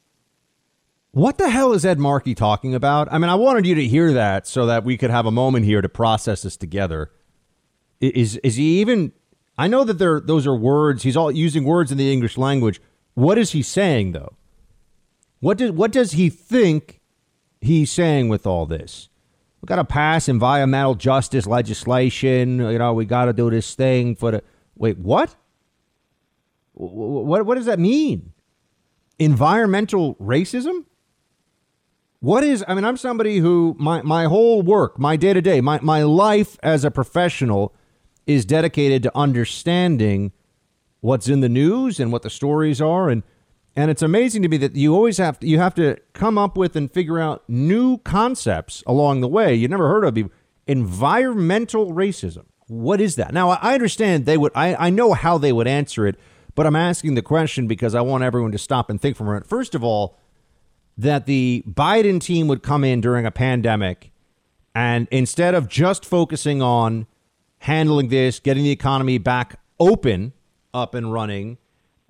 [1.12, 3.08] What the hell is Ed Markey talking about?
[3.12, 5.66] I mean, I wanted you to hear that so that we could have a moment
[5.66, 7.12] here to process this together.
[8.02, 9.12] Is is he even?
[9.58, 11.04] I know that there those are words.
[11.04, 12.82] He's all using words in the English language.
[13.14, 14.34] What is he saying though?
[15.40, 17.00] What does what does he think
[17.62, 19.10] he's saying with all this?
[19.62, 22.58] We got to pass environmental justice legislation.
[22.58, 24.44] You know, we got to do this thing for the.
[24.76, 25.36] Wait, what?
[26.74, 28.34] What what does that mean?
[29.20, 30.86] Environmental racism?
[32.24, 35.60] What is, I mean, I'm somebody who, my, my whole work, my day to day,
[35.60, 37.76] my, my life as a professional
[38.26, 40.32] is dedicated to understanding
[41.02, 43.10] what's in the news and what the stories are.
[43.10, 43.24] And,
[43.76, 46.56] and it's amazing to me that you always have to, you have to come up
[46.56, 49.54] with and figure out new concepts along the way.
[49.54, 50.32] You never heard of
[50.66, 52.46] environmental racism.
[52.74, 53.34] What is that?
[53.34, 56.20] Now, I understand they would, I, I know how they would answer it,
[56.56, 59.28] but I'm asking the question because I want everyone to stop and think for a
[59.28, 59.48] minute.
[59.48, 60.18] First of all,
[60.98, 64.12] that the Biden team would come in during a pandemic
[64.76, 67.06] and instead of just focusing on
[67.60, 70.34] handling this, getting the economy back open,
[70.74, 71.58] up and running,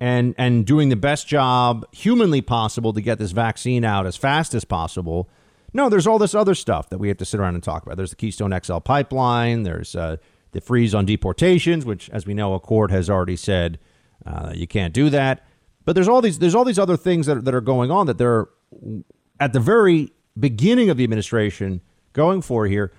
[0.00, 4.54] and and doing the best job humanly possible to get this vaccine out as fast
[4.54, 5.28] as possible.
[5.72, 7.96] No, there's all this other stuff that we have to sit around and talk about.
[7.96, 9.64] There's the Keystone XL pipeline.
[9.64, 10.16] There's uh,
[10.54, 13.78] the freeze on deportations, which, as we know, a court has already said
[14.24, 15.46] uh, you can't do that.
[15.84, 18.16] But there's all these there's all these other things that, that are going on that
[18.16, 18.46] they're
[19.38, 22.92] at the very beginning of the administration going for here.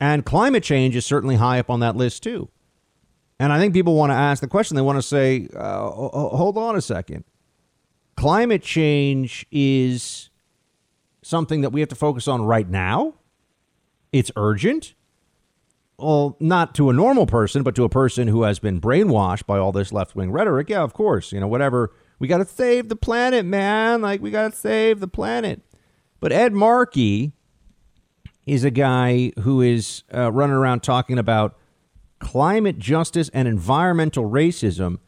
[0.00, 2.48] And climate change is certainly high up on that list, too.
[3.40, 6.56] And I think people want to ask the question they want to say, uh, hold
[6.56, 7.24] on a second.
[8.16, 10.30] Climate change is
[11.22, 13.14] something that we have to focus on right now.
[14.12, 14.94] It's urgent.
[15.98, 19.58] Well, not to a normal person, but to a person who has been brainwashed by
[19.58, 20.70] all this left wing rhetoric.
[20.70, 21.32] Yeah, of course.
[21.32, 24.00] You know, whatever we got to save the planet, man.
[24.00, 25.60] Like, we got to save the planet.
[26.20, 27.32] But Ed Markey
[28.46, 31.56] is a guy who is uh, running around talking about
[32.20, 34.98] climate justice and environmental racism.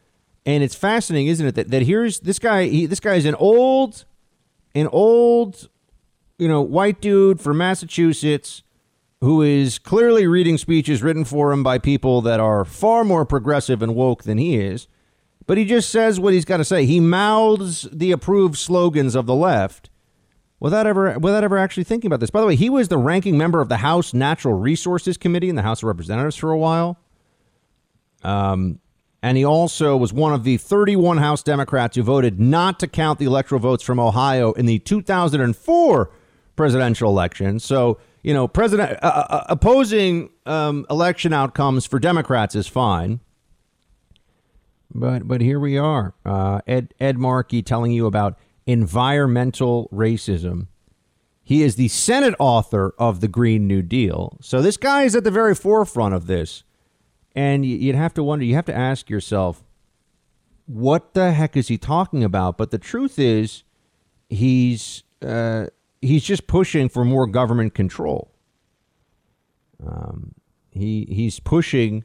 [0.45, 1.55] And it's fascinating, isn't it?
[1.55, 2.67] That, that here's this guy.
[2.67, 4.03] He, this guy is an old,
[4.75, 5.69] an old,
[6.37, 8.63] you know, white dude from Massachusetts
[9.21, 13.81] who is clearly reading speeches written for him by people that are far more progressive
[13.81, 14.87] and woke than he is
[15.51, 16.85] but he just says what he's got to say.
[16.85, 19.89] He mouths the approved slogans of the left
[20.61, 22.29] without ever without ever actually thinking about this.
[22.29, 25.55] By the way, he was the ranking member of the House Natural Resources Committee in
[25.55, 26.97] the House of Representatives for a while.
[28.23, 28.79] Um,
[29.23, 33.19] and he also was one of the 31 House Democrats who voted not to count
[33.19, 36.11] the electoral votes from Ohio in the 2004
[36.55, 37.59] presidential election.
[37.59, 43.19] So, you know, president uh, uh, uh opposing um, election outcomes for Democrats is fine.
[44.93, 46.13] But but here we are.
[46.25, 50.67] Uh, Ed Ed Markey telling you about environmental racism.
[51.43, 54.37] He is the Senate author of the Green New Deal.
[54.41, 56.63] So this guy is at the very forefront of this.
[57.35, 59.63] And you'd have to wonder, you have to ask yourself,
[60.65, 62.57] what the heck is he talking about?
[62.57, 63.63] But the truth is,
[64.29, 65.67] he's uh,
[66.01, 68.31] he's just pushing for more government control.
[69.85, 70.33] Um,
[70.71, 72.03] he he's pushing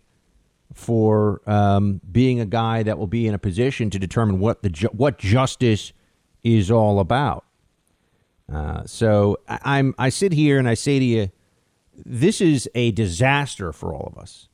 [0.75, 4.71] for um, being a guy that will be in a position to determine what the
[4.71, 5.93] ju- what justice
[6.43, 7.45] is all about.
[8.53, 11.31] Uh, so I, I'm I sit here and I say to you,
[12.05, 14.49] this is a disaster for all of us.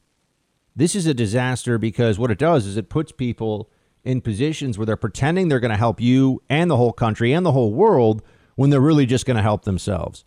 [0.75, 3.71] This is a disaster because what it does is it puts people
[4.05, 7.45] in positions where they're pretending they're going to help you and the whole country and
[7.45, 8.23] the whole world
[8.57, 10.25] when they're really just going to help themselves.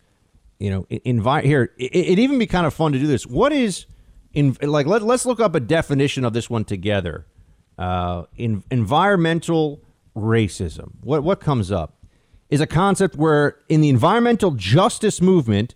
[0.58, 1.72] You know, invite here.
[1.78, 3.26] It, it even be kind of fun to do this.
[3.26, 3.86] What is
[4.32, 7.26] in like let, let's look up a definition of this one together.
[7.78, 9.82] Uh, in, environmental
[10.16, 10.92] racism.
[11.02, 11.94] What what comes up
[12.48, 15.74] is a concept where in the environmental justice movement,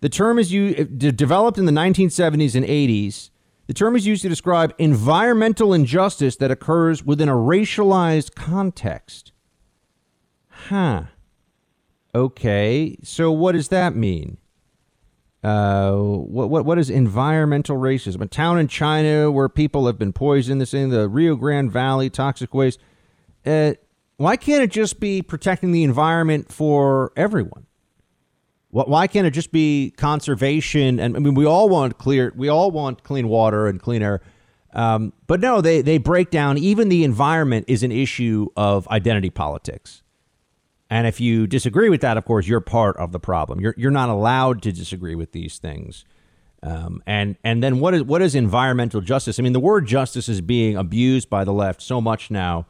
[0.00, 3.30] the term is used, developed in the 1970s and 80s.
[3.68, 9.30] The term is used to describe environmental injustice that occurs within a racialized context.
[10.48, 11.04] Huh.
[12.14, 14.38] Okay, so what does that mean?
[15.42, 18.20] Uh, what, what what is environmental racism?
[18.20, 20.60] A town in China where people have been poisoned.
[20.60, 22.78] This in the Rio Grande Valley, toxic waste.
[23.46, 23.72] Uh,
[24.16, 27.66] why can't it just be protecting the environment for everyone?
[28.72, 31.00] Why can't it just be conservation?
[31.00, 34.20] And I mean, we all want clear, we all want clean water and clean air.
[34.72, 39.30] Um, but no, they they break down even the environment is an issue of identity
[39.30, 39.99] politics.
[40.90, 43.60] And if you disagree with that, of course, you're part of the problem.
[43.60, 46.04] You're, you're not allowed to disagree with these things.
[46.62, 49.38] Um, and and then what is what is environmental justice?
[49.38, 52.66] I mean, the word justice is being abused by the left so much now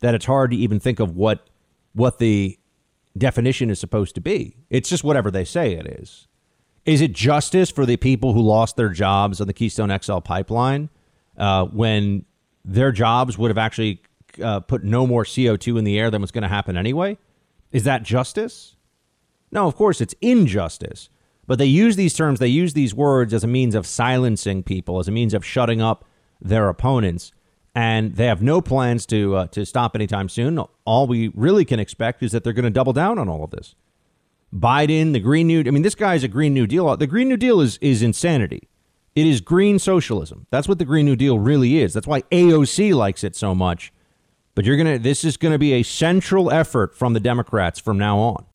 [0.00, 1.46] that it's hard to even think of what
[1.92, 2.58] what the
[3.18, 4.56] definition is supposed to be.
[4.70, 6.28] It's just whatever they say it is.
[6.86, 10.88] Is it justice for the people who lost their jobs on the Keystone XL pipeline
[11.36, 12.24] uh, when
[12.64, 14.00] their jobs would have actually
[14.42, 17.18] uh, put no more CO2 in the air than was going to happen anyway?
[17.72, 18.76] Is that justice?
[19.50, 21.08] No, of course it's injustice.
[21.46, 24.98] But they use these terms, they use these words as a means of silencing people,
[24.98, 26.04] as a means of shutting up
[26.40, 27.32] their opponents.
[27.74, 30.58] And they have no plans to uh, to stop anytime soon.
[30.84, 33.50] All we really can expect is that they're going to double down on all of
[33.50, 33.74] this.
[34.54, 36.96] Biden, the Green New I mean, this guy is a Green New Deal.
[36.96, 38.68] The Green New Deal is is insanity.
[39.14, 40.46] It is green socialism.
[40.50, 41.94] That's what the Green New Deal really is.
[41.94, 43.92] That's why AOC likes it so much.
[44.56, 48.18] But you're gonna this is gonna be a central effort from the Democrats from now
[48.18, 48.46] on.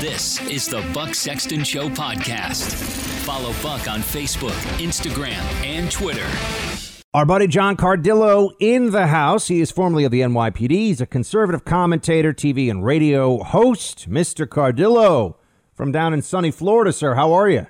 [0.00, 2.72] This is the Buck Sexton Show podcast.
[3.24, 6.26] Follow Buck on Facebook, Instagram, and Twitter.
[7.12, 9.48] Our buddy John Cardillo in the house.
[9.48, 10.70] He is formerly of the NYPD.
[10.70, 14.08] He's a conservative commentator, TV and radio host.
[14.08, 14.46] Mr.
[14.46, 15.34] Cardillo
[15.74, 17.14] from down in sunny Florida, sir.
[17.14, 17.66] How are you?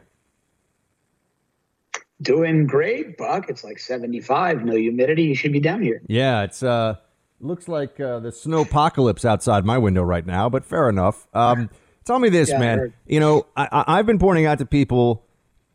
[2.25, 3.49] Doing great, Buck.
[3.49, 5.22] It's like 75, no humidity.
[5.25, 6.01] You should be down here.
[6.09, 6.97] Yeah, it's uh
[7.41, 11.27] looks like uh, the snow apocalypse outside my window right now, but fair enough.
[11.35, 11.68] Um,
[12.05, 12.95] tell me this, Yeah, man.
[13.07, 15.27] You know, I, I- I've been pointing out to people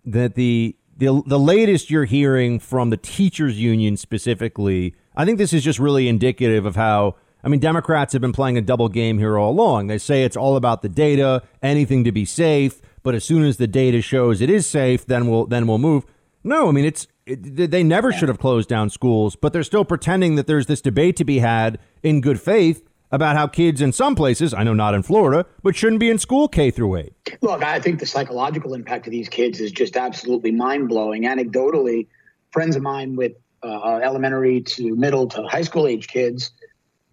[0.05, 5.53] that the the the latest you're hearing from the teachers union specifically, I think this
[5.53, 9.17] is just really indicative of how I mean Democrats have been playing a double game
[9.19, 9.87] here all along.
[9.87, 13.57] They say it's all about the data, anything to be safe, but as soon as
[13.57, 16.05] the data shows it is safe, then we'll then we'll move.
[16.43, 19.85] No, I mean it's it, they never should have closed down schools, but they're still
[19.85, 23.91] pretending that there's this debate to be had in good faith about how kids in
[23.91, 27.13] some places, I know not in Florida, but shouldn't be in school K through 8.
[27.41, 31.23] Look, I think the psychological impact of these kids is just absolutely mind blowing.
[31.23, 32.07] Anecdotally,
[32.51, 33.33] friends of mine with
[33.63, 36.51] uh, elementary to middle to high school age kids,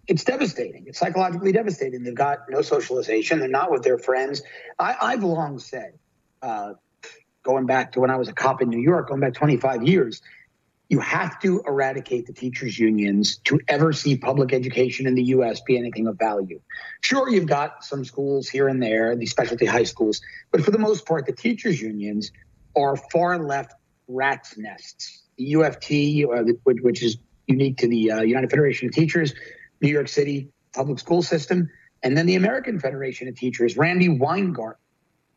[0.06, 0.84] it's devastating.
[0.86, 2.04] It's psychologically devastating.
[2.04, 3.40] They've got no socialization.
[3.40, 4.42] They're not with their friends.
[4.78, 5.98] I, I've long said,
[6.42, 6.74] uh,
[7.46, 10.20] going back to when I was a cop in New York, going back 25 years,
[10.88, 15.60] you have to eradicate the teachers' unions to ever see public education in the U.S.
[15.60, 16.60] be anything of value.
[17.00, 20.20] Sure, you've got some schools here and there, these specialty high schools,
[20.50, 22.32] but for the most part, the teachers' unions
[22.76, 23.74] are far left
[24.08, 25.22] rats' nests.
[25.38, 27.16] The UFT, uh, which, is
[27.46, 29.34] unique to the uh, United Federation of Teachers,
[29.80, 31.70] New York City public school system,
[32.02, 34.80] and then the American Federation of Teachers, Randi Weingarten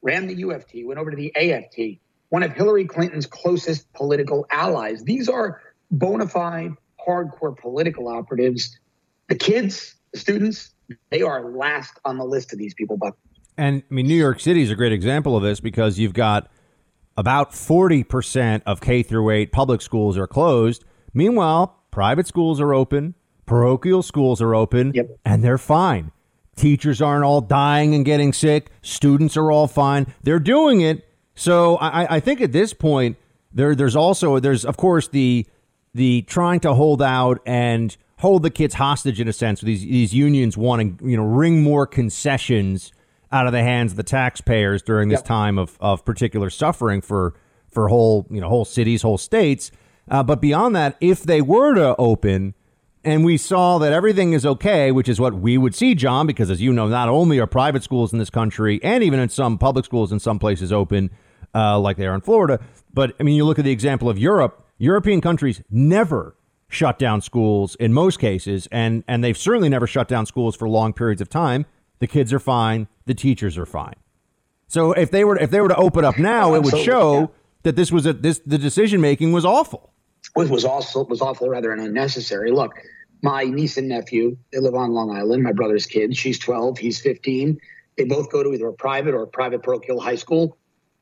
[0.01, 5.03] ran the UFT, went over to the AFT, one of Hillary Clinton's closest political allies.
[5.03, 6.71] These are bona fide,
[7.05, 8.77] hardcore political operatives.
[9.27, 10.73] The kids, the students,
[11.09, 13.15] they are last on the list of these people, but
[13.57, 16.49] And I mean, New York City is a great example of this because you've got
[17.17, 20.85] about 40% of K through 8 public schools are closed.
[21.13, 24.93] Meanwhile, private schools are open, parochial schools are open,
[25.25, 26.11] and they're fine.
[26.59, 28.69] Teachers aren't all dying and getting sick.
[28.81, 30.07] Students are all fine.
[30.23, 31.07] They're doing it.
[31.33, 33.15] So I, I- think at this point,
[33.53, 35.47] there there's also there's of course the
[35.93, 39.61] the trying to hold out and hold the kids hostage in a sense.
[39.61, 42.91] These these unions wanting you know wring more concessions
[43.31, 47.33] out of the hands of the taxpayers during this time of of particular suffering for
[47.71, 49.71] for whole you know whole cities, whole states.
[50.11, 52.53] Uh, but beyond that, if they were to open
[53.03, 56.49] and we saw that everything is okay, which is what we would see, John, because
[56.49, 59.57] as you know, not only are private schools in this country and even in some
[59.57, 61.09] public schools in some places open,
[61.55, 62.59] uh, like they are in Florida,
[62.93, 64.65] but I mean, you look at the example of Europe.
[64.77, 66.35] European countries never
[66.67, 70.69] shut down schools in most cases, and and they've certainly never shut down schools for
[70.69, 71.65] long periods of time.
[71.99, 72.87] The kids are fine.
[73.05, 73.95] The teachers are fine.
[74.67, 77.31] So if they were if they were to open up now, it would show
[77.63, 79.91] that this was a this the decision making was awful.
[80.35, 82.51] Was was also was awful rather and unnecessary.
[82.51, 82.73] Look,
[83.21, 85.43] my niece and nephew, they live on Long Island.
[85.43, 86.17] My brother's kids.
[86.17, 87.59] She's 12, he's 15.
[87.97, 90.57] They both go to either a private or a private parochial high school.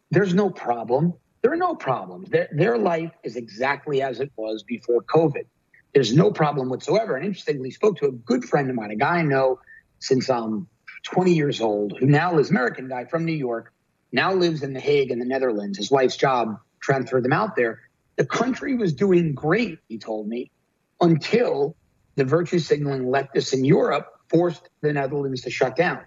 [0.10, 1.14] There's no problem.
[1.42, 2.30] There are no problems.
[2.30, 5.46] Their their life is exactly as it was before COVID.
[5.94, 7.16] There's no problem whatsoever.
[7.16, 9.60] And interestingly, spoke to a good friend of mine, a guy I know
[10.00, 10.68] since I'm
[11.04, 13.74] 20 years old, who now lives American guy from New York,
[14.12, 15.78] now lives in The Hague in the Netherlands.
[15.78, 17.82] His wife's job transferred them out there.
[18.18, 20.52] The country was doing great, he told me,
[21.00, 21.76] until
[22.16, 26.00] the virtue signaling leftists in Europe forced the Netherlands to shut down.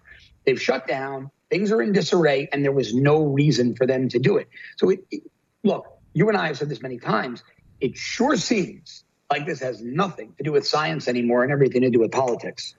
[0.44, 4.18] They've shut down, things are in disarray, and there was no reason for them to
[4.18, 4.48] do it.
[4.76, 5.22] So, it, it-
[5.62, 7.42] look, you and I have said this many times.
[7.80, 11.90] It sure seems like this has nothing to do with science anymore and everything to
[11.90, 12.74] do with politics.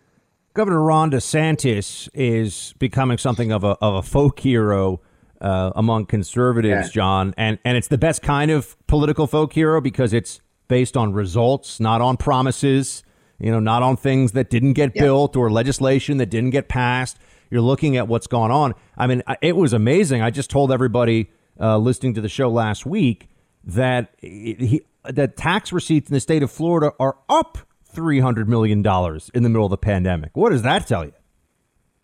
[0.53, 4.99] Governor Ron DeSantis is becoming something of a, of a folk hero
[5.41, 6.91] uh, among conservatives, Yeah.
[6.93, 11.11] John, and and it's the best kind of political folk hero because it's based on
[11.13, 13.03] results, not on promises.
[13.39, 17.17] You know, not on things that didn't get built or legislation that didn't get passed.
[17.49, 18.75] You're looking at what's gone on.
[18.95, 20.21] I mean, it was amazing.
[20.21, 23.29] I just told everybody uh, listening to the show last week
[23.63, 28.83] that he, that tax receipts in the state of Florida are up three hundred million
[28.83, 30.29] dollars in the middle of the pandemic.
[30.37, 31.13] What does that tell you?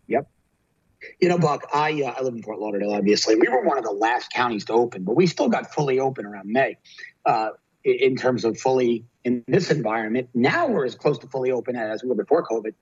[0.08, 0.28] Yep.
[1.20, 2.92] You know, Buck, I uh, I live in Fort Lauderdale.
[2.92, 5.98] Obviously, we were one of the last counties to open, but we still got fully
[5.98, 6.78] open around May.
[7.24, 7.50] Uh,
[7.84, 12.02] in- terms of fully in this environment, now we're as close to fully open as
[12.02, 12.74] we were before COVID.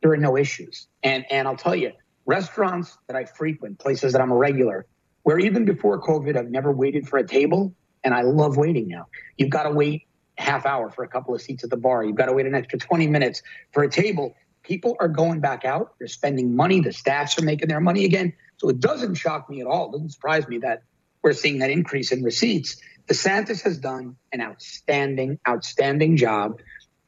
[0.00, 1.92] There are no issues, and and I'll tell you,
[2.26, 4.86] restaurants that I frequent, places that I'm a regular,
[5.22, 9.06] where even before COVID, I've never waited for a table, and I love waiting now.
[9.36, 10.06] You've got to wait
[10.36, 12.04] half hour for a couple of seats at the bar.
[12.04, 14.34] You've got to wait an extra 20 minutes for a table.
[14.64, 15.94] People are going back out.
[15.98, 16.80] They're spending money.
[16.80, 18.32] The staffs are making their money again.
[18.56, 19.88] So it doesn't shock me at all.
[19.88, 20.82] It doesn't surprise me that
[21.22, 22.80] we're seeing that increase in receipts.
[23.08, 26.60] DeSantis has done an outstanding, outstanding job.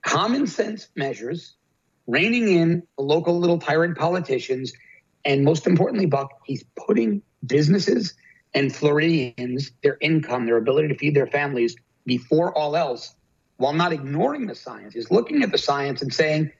[0.03, 1.55] Common sense measures,
[2.07, 4.73] reining in the local little tyrant politicians,
[5.25, 8.15] and most importantly, Buck, he's putting businesses
[8.55, 13.15] and Floridians, their income, their ability to feed their families before all else,
[13.57, 14.95] while not ignoring the science.
[14.95, 16.53] He's looking at the science and saying,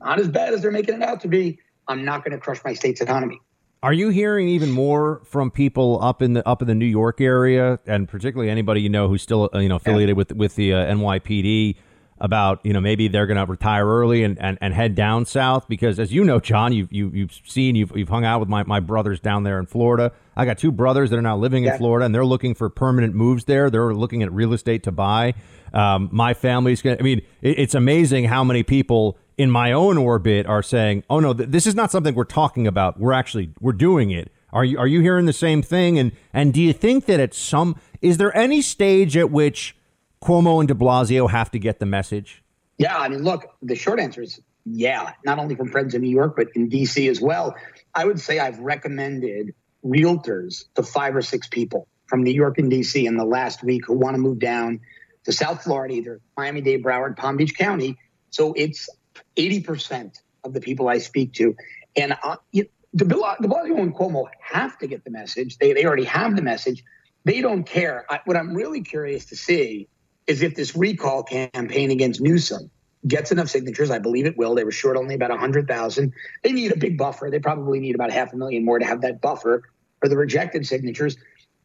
[0.00, 1.58] not as bad as they're making it out to be.
[1.86, 3.40] I'm not going to crush my state's economy.
[3.82, 7.20] Are you hearing even more from people up in the up in the New York
[7.20, 10.74] area, and particularly anybody you know who's still uh, you know affiliated with with the
[10.74, 11.76] uh, NYPD
[12.20, 15.68] about you know maybe they're going to retire early and, and, and head down south
[15.68, 18.64] because as you know, John, you've you, you've seen you've you've hung out with my,
[18.64, 20.12] my brothers down there in Florida.
[20.36, 23.14] I got two brothers that are now living in Florida, and they're looking for permanent
[23.14, 23.70] moves there.
[23.70, 25.34] They're looking at real estate to buy.
[25.72, 26.96] Um, my family's going.
[26.96, 31.04] to I mean, it, it's amazing how many people in my own orbit are saying,
[31.08, 33.00] "Oh no, th- this is not something we're talking about.
[33.00, 35.98] We're actually we're doing it." Are you are you hearing the same thing?
[35.98, 39.76] And and do you think that at some is there any stage at which
[40.22, 42.42] Cuomo and De Blasio have to get the message?
[42.76, 46.10] Yeah, I mean, look, the short answer is yeah, not only from friends in New
[46.10, 47.54] York, but in DC as well.
[47.94, 52.70] I would say I've recommended realtors to five or six people from New York and
[52.70, 54.80] DC in the last week who want to move down
[55.24, 57.98] to South Florida, either Miami Dade, Broward, Palm Beach County.
[58.30, 58.88] So it's
[59.36, 61.54] 80% of the people I speak to.
[61.96, 65.58] And uh, you, De Blasio and Cuomo have to get the message.
[65.58, 66.84] They, they already have the message.
[67.24, 68.06] They don't care.
[68.08, 69.88] I, what I'm really curious to see
[70.26, 72.70] is if this recall campaign against Newsom
[73.06, 73.90] gets enough signatures.
[73.90, 74.54] I believe it will.
[74.54, 76.12] They were short only about 100,000.
[76.42, 77.28] They need a big buffer.
[77.30, 79.62] They probably need about half a million more to have that buffer
[80.00, 81.16] for the rejected signatures.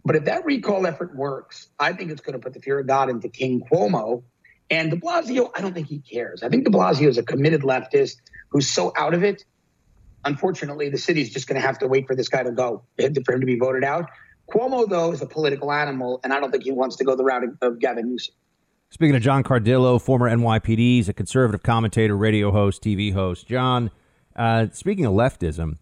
[0.06, 2.88] But if that recall effort works, I think it's going to put the fear of
[2.88, 4.24] God into King Cuomo.
[4.74, 6.42] And de Blasio, I don't think he cares.
[6.42, 8.16] I think de Blasio is a committed leftist
[8.50, 9.46] who's so out of it.
[10.26, 13.34] Unfortunately, the city's just going to have to wait for this guy to go for
[13.34, 14.10] him to be voted out.
[14.50, 17.24] Cuomo, though, is a political animal, and I don't think he wants to go the
[17.24, 18.34] route of- Gavin Newsom.
[18.90, 23.48] Speaking of John Cardillo, former NYPD, he's a conservative commentator, radio host, TV host.
[23.48, 23.92] John,
[24.36, 25.78] uh, speaking of leftism,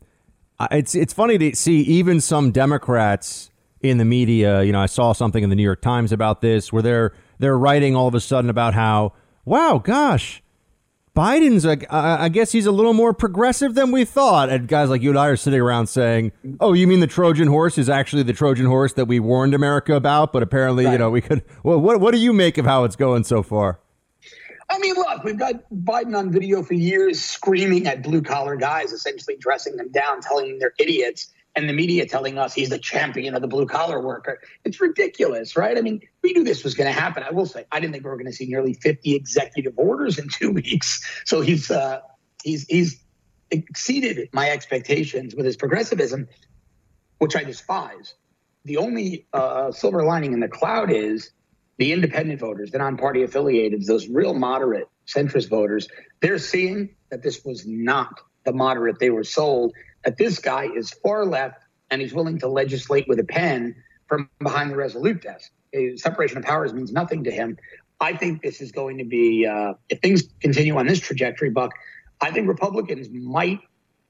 [0.70, 4.64] it's it's funny to see even some Democrats in the media.
[4.64, 7.58] You know, I saw something in the New York Times about this, where they're they're
[7.58, 9.14] writing all of a sudden about how,
[9.44, 10.42] wow, gosh,
[11.14, 14.50] Biden's, i guess he's a little more progressive than we thought.
[14.50, 16.32] And guys like you and I are sitting around saying,
[16.62, 19.94] oh, you mean the Trojan horse is actually the Trojan horse that we warned America
[19.96, 20.32] about?
[20.32, 21.44] But apparently, you know, we could.
[21.64, 23.80] Well, what, what do you make of how it's going so far?
[24.70, 28.94] I mean, look, we've got Biden on video for years screaming at blue collar guys,
[28.94, 32.80] essentially dressing them down, telling them they're idiots, and the media telling us he's the
[32.80, 34.39] champion of the blue collar worker.
[34.64, 35.78] It's ridiculous, right?
[35.78, 37.24] I mean, we knew this was going to happen.
[37.24, 40.18] I will say, I didn't think we were going to see nearly 50 executive orders
[40.18, 41.06] in two weeks.
[41.26, 42.02] So he's uh,
[42.43, 43.02] he's he's
[43.52, 46.28] exceeded my expectations with his progressivism,
[47.18, 48.14] which I despise.
[48.64, 51.32] The only uh, silver lining in the cloud is
[51.78, 55.88] the independent voters, the non-party affiliated, those real moderate centrist voters,
[56.22, 59.74] they're seeing that this was not the moderate they were sold,
[60.04, 63.76] that this guy is far left and he's willing to legislate with a pen
[64.08, 65.52] from behind the resolute desk.
[65.95, 67.58] Separation of powers means nothing to him.
[67.99, 71.72] I think this is going to be, uh, if things continue on this trajectory, Buck,
[72.20, 73.60] I think Republicans might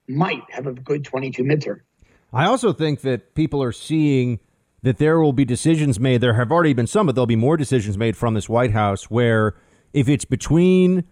[0.07, 1.79] might have a good 22 midterm.
[2.33, 4.39] I also think that people are seeing
[4.83, 6.21] that there will be decisions made.
[6.21, 9.09] There have already been some, but there'll be more decisions made from this White House
[9.09, 9.55] where
[9.93, 11.03] if it's between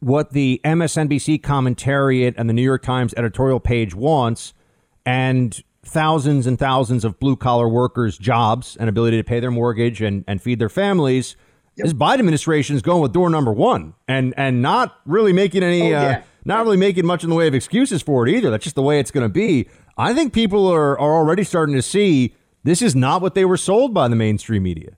[0.00, 4.54] what the MSNBC commentariat and the New York Times editorial page wants
[5.04, 10.00] and thousands and thousands of blue collar workers' jobs and ability to pay their mortgage
[10.00, 11.36] and, and feed their families,
[11.76, 15.94] this Biden administration is going with door number one and and not really making any
[15.94, 18.50] Oh, uh, not really making much in the way of excuses for it either.
[18.50, 19.68] That's just the way it's going to be.
[19.96, 22.34] I think people are, are already starting to see
[22.64, 24.97] This is not what they were sold by the mainstream media.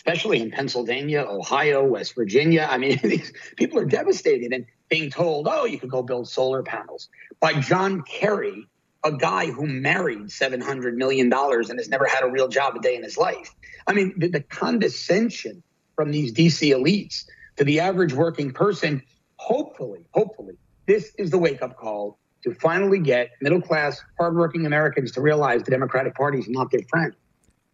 [0.00, 2.66] Especially in Pennsylvania, Ohio, West Virginia.
[2.70, 6.62] I mean, these people are devastated and being told, oh, you could go build solar
[6.62, 8.66] panels by John Kerry,
[9.04, 12.96] a guy who married $700 million and has never had a real job a day
[12.96, 13.54] in his life.
[13.86, 15.62] I mean, the, the condescension
[15.96, 17.26] from these DC elites
[17.58, 19.02] to the average working person,
[19.36, 20.54] hopefully, hopefully,
[20.86, 25.62] this is the wake up call to finally get middle class, hardworking Americans to realize
[25.62, 27.14] the Democratic Party is not their friend.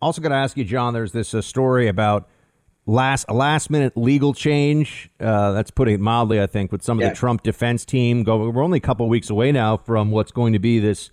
[0.01, 0.93] Also, got to ask you, John.
[0.93, 2.29] There's this uh, story about
[2.87, 5.11] last a last minute legal change.
[5.19, 7.11] Uh, that's putting it mildly, I think, with some of yeah.
[7.11, 8.23] the Trump defense team.
[8.23, 11.11] Go, we're only a couple weeks away now from what's going to be this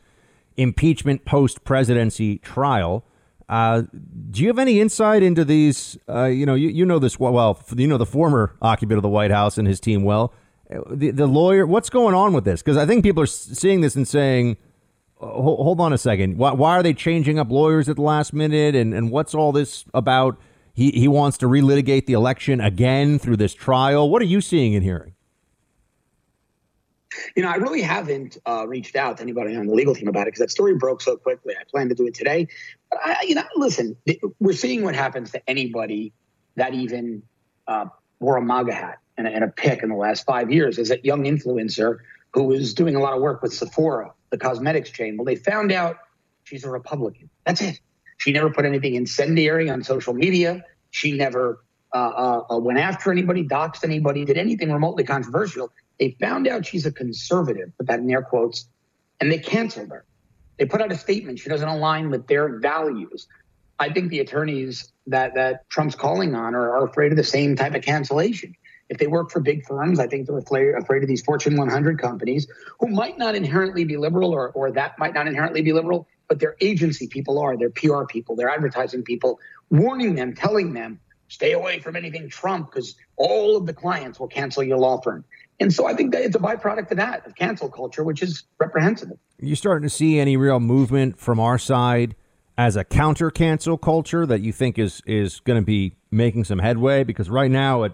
[0.57, 3.03] impeachment post presidency trial.
[3.49, 3.83] Uh,
[4.31, 5.97] do you have any insight into these?
[6.07, 7.61] Uh, you know, you, you know this well, well.
[7.75, 10.33] You know the former occupant of the White House and his team well.
[10.73, 12.61] Uh, the, the lawyer, what's going on with this?
[12.61, 14.57] Because I think people are seeing this and saying,
[15.25, 16.37] hold, on a second.
[16.37, 18.75] Why, why, are they changing up lawyers at the last minute?
[18.75, 20.39] And, and what's all this about?
[20.73, 24.09] He, he wants to relitigate the election again through this trial.
[24.09, 25.13] What are you seeing and hearing?
[27.35, 30.23] You know, I really haven't uh, reached out to anybody on the legal team about
[30.23, 31.53] it because that story broke so quickly.
[31.59, 32.47] I plan to do it today.
[32.89, 33.95] But, I, you know, listen,
[34.39, 36.11] we're seeing what happens to anybody
[36.55, 37.21] that even
[37.67, 37.85] uh,
[38.19, 40.79] wore a MAGA hat and a, and a pick in the last five years.
[40.79, 41.99] Is that young influencer
[42.33, 45.15] who was doing a lot of work with Sephora the cosmetics chain.
[45.15, 45.97] Well, they found out
[46.43, 47.29] she's a Republican.
[47.45, 47.79] That's it.
[48.17, 50.65] She never put anything incendiary on social media.
[50.89, 51.63] She never
[51.93, 55.71] uh, uh, uh, went after anybody, doxed anybody, did anything remotely controversial.
[55.99, 58.67] They found out she's a conservative, put that in air quotes,
[59.21, 60.03] and they canceled her.
[60.57, 61.37] They put out a statement.
[61.37, 63.27] She doesn't align with their values.
[63.77, 67.55] I think the attorneys that that Trump's calling on are, are afraid of the same
[67.55, 68.55] type of cancellation.
[68.89, 72.47] If they work for big firms, I think they're afraid, of these Fortune 100 companies
[72.79, 76.39] who might not inherently be liberal or, or that might not inherently be liberal, but
[76.39, 81.53] their agency people are, their PR people, their advertising people, warning them, telling them, stay
[81.53, 85.25] away from anything Trump because all of the clients will cancel your law firm.
[85.59, 88.43] And so I think that it's a byproduct of that, of cancel culture, which is
[88.59, 89.19] reprehensible.
[89.39, 92.15] You starting to see any real movement from our side
[92.57, 96.59] as a counter cancel culture that you think is is going to be making some
[96.59, 97.03] headway?
[97.03, 97.93] Because right now it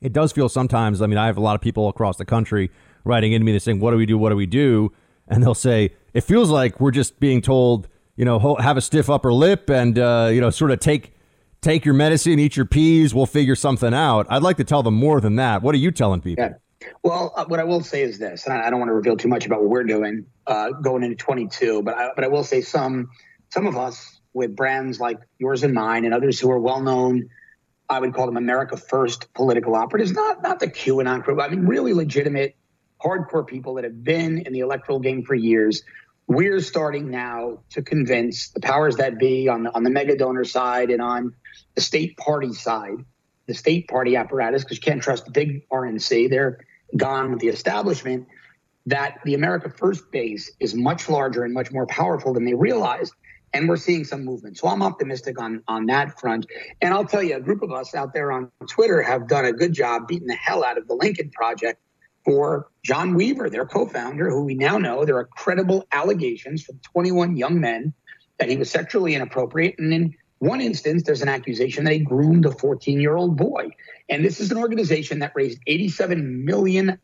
[0.00, 1.02] it does feel sometimes.
[1.02, 2.70] I mean, I have a lot of people across the country
[3.04, 4.18] writing into me and saying, "What do we do?
[4.18, 4.92] What do we do?"
[5.28, 9.10] And they'll say, "It feels like we're just being told, you know, have a stiff
[9.10, 11.14] upper lip and uh, you know, sort of take
[11.60, 13.14] take your medicine, eat your peas.
[13.14, 15.62] We'll figure something out." I'd like to tell them more than that.
[15.62, 16.44] What are you telling people?
[16.44, 16.54] Yeah.
[17.02, 19.14] Well, uh, what I will say is this, and I, I, don't want to reveal
[19.14, 22.42] too much about what we're doing uh, going into 22, but I, but I will
[22.42, 23.10] say some
[23.50, 27.28] some of us with brands like yours and mine and others who are well known
[27.90, 31.40] I would call them America First political operatives, not not the QAnon crew.
[31.40, 32.56] I mean, really legitimate,
[33.02, 35.82] hardcore people that have been in the electoral game for years.
[36.28, 40.44] We're starting now to convince the powers that be on the on the mega donor
[40.44, 41.34] side and on
[41.74, 43.04] the state party side,
[43.46, 46.30] the state party apparatus, because you can't trust the big RNC.
[46.30, 46.64] They're
[46.96, 48.28] gone with the establishment.
[48.86, 53.12] That the America First base is much larger and much more powerful than they realized
[53.52, 54.58] and we're seeing some movement.
[54.58, 56.46] So I'm optimistic on on that front.
[56.80, 59.52] And I'll tell you, a group of us out there on Twitter have done a
[59.52, 61.80] good job beating the hell out of the Lincoln Project
[62.24, 67.36] for John Weaver, their co-founder, who we now know there are credible allegations from 21
[67.36, 67.94] young men
[68.38, 72.46] that he was sexually inappropriate, and in one instance, there's an accusation that he groomed
[72.46, 73.70] a 14 year old boy.
[74.08, 76.98] And this is an organization that raised $87 million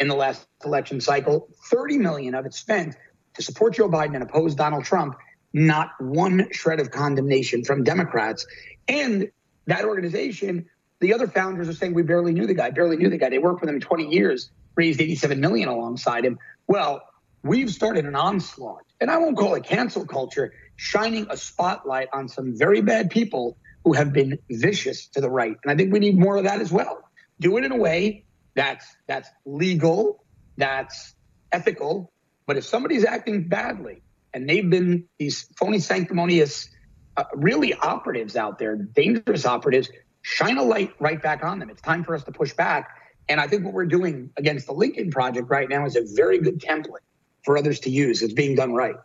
[0.00, 2.96] in the last election cycle, 30 million of it spent
[3.40, 5.16] to support Joe Biden and oppose Donald Trump,
[5.52, 8.46] not one shred of condemnation from Democrats.
[8.86, 9.30] And
[9.66, 10.66] that organization,
[11.00, 13.30] the other founders are saying we barely knew the guy, barely knew the guy.
[13.30, 16.38] They worked with him 20 years, raised 87 million alongside him.
[16.66, 17.02] Well,
[17.42, 22.28] we've started an onslaught, and I won't call it cancel culture, shining a spotlight on
[22.28, 25.56] some very bad people who have been vicious to the right.
[25.62, 27.02] And I think we need more of that as well.
[27.40, 28.24] Do it in a way
[28.54, 30.22] that's that's legal,
[30.58, 31.14] that's
[31.50, 32.12] ethical,
[32.50, 34.02] but if somebody's acting badly
[34.34, 36.68] and they've been these phony sanctimonious,
[37.16, 39.88] uh, really operatives out there, dangerous operatives,
[40.22, 41.70] shine a light right back on them.
[41.70, 42.88] It's time for us to push back.
[43.28, 46.40] And I think what we're doing against the Lincoln Project right now is a very
[46.40, 47.04] good template
[47.44, 48.20] for others to use.
[48.20, 48.96] It's being done right.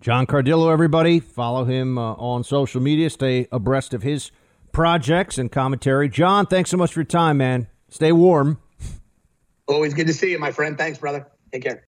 [0.00, 3.10] John Cardillo, everybody, follow him uh, on social media.
[3.10, 4.30] Stay abreast of his
[4.70, 6.08] projects and commentary.
[6.08, 7.66] John, thanks so much for your time, man.
[7.88, 8.60] Stay warm.
[9.66, 10.78] Always good to see you, my friend.
[10.78, 11.26] Thanks, brother.
[11.50, 11.88] Take care.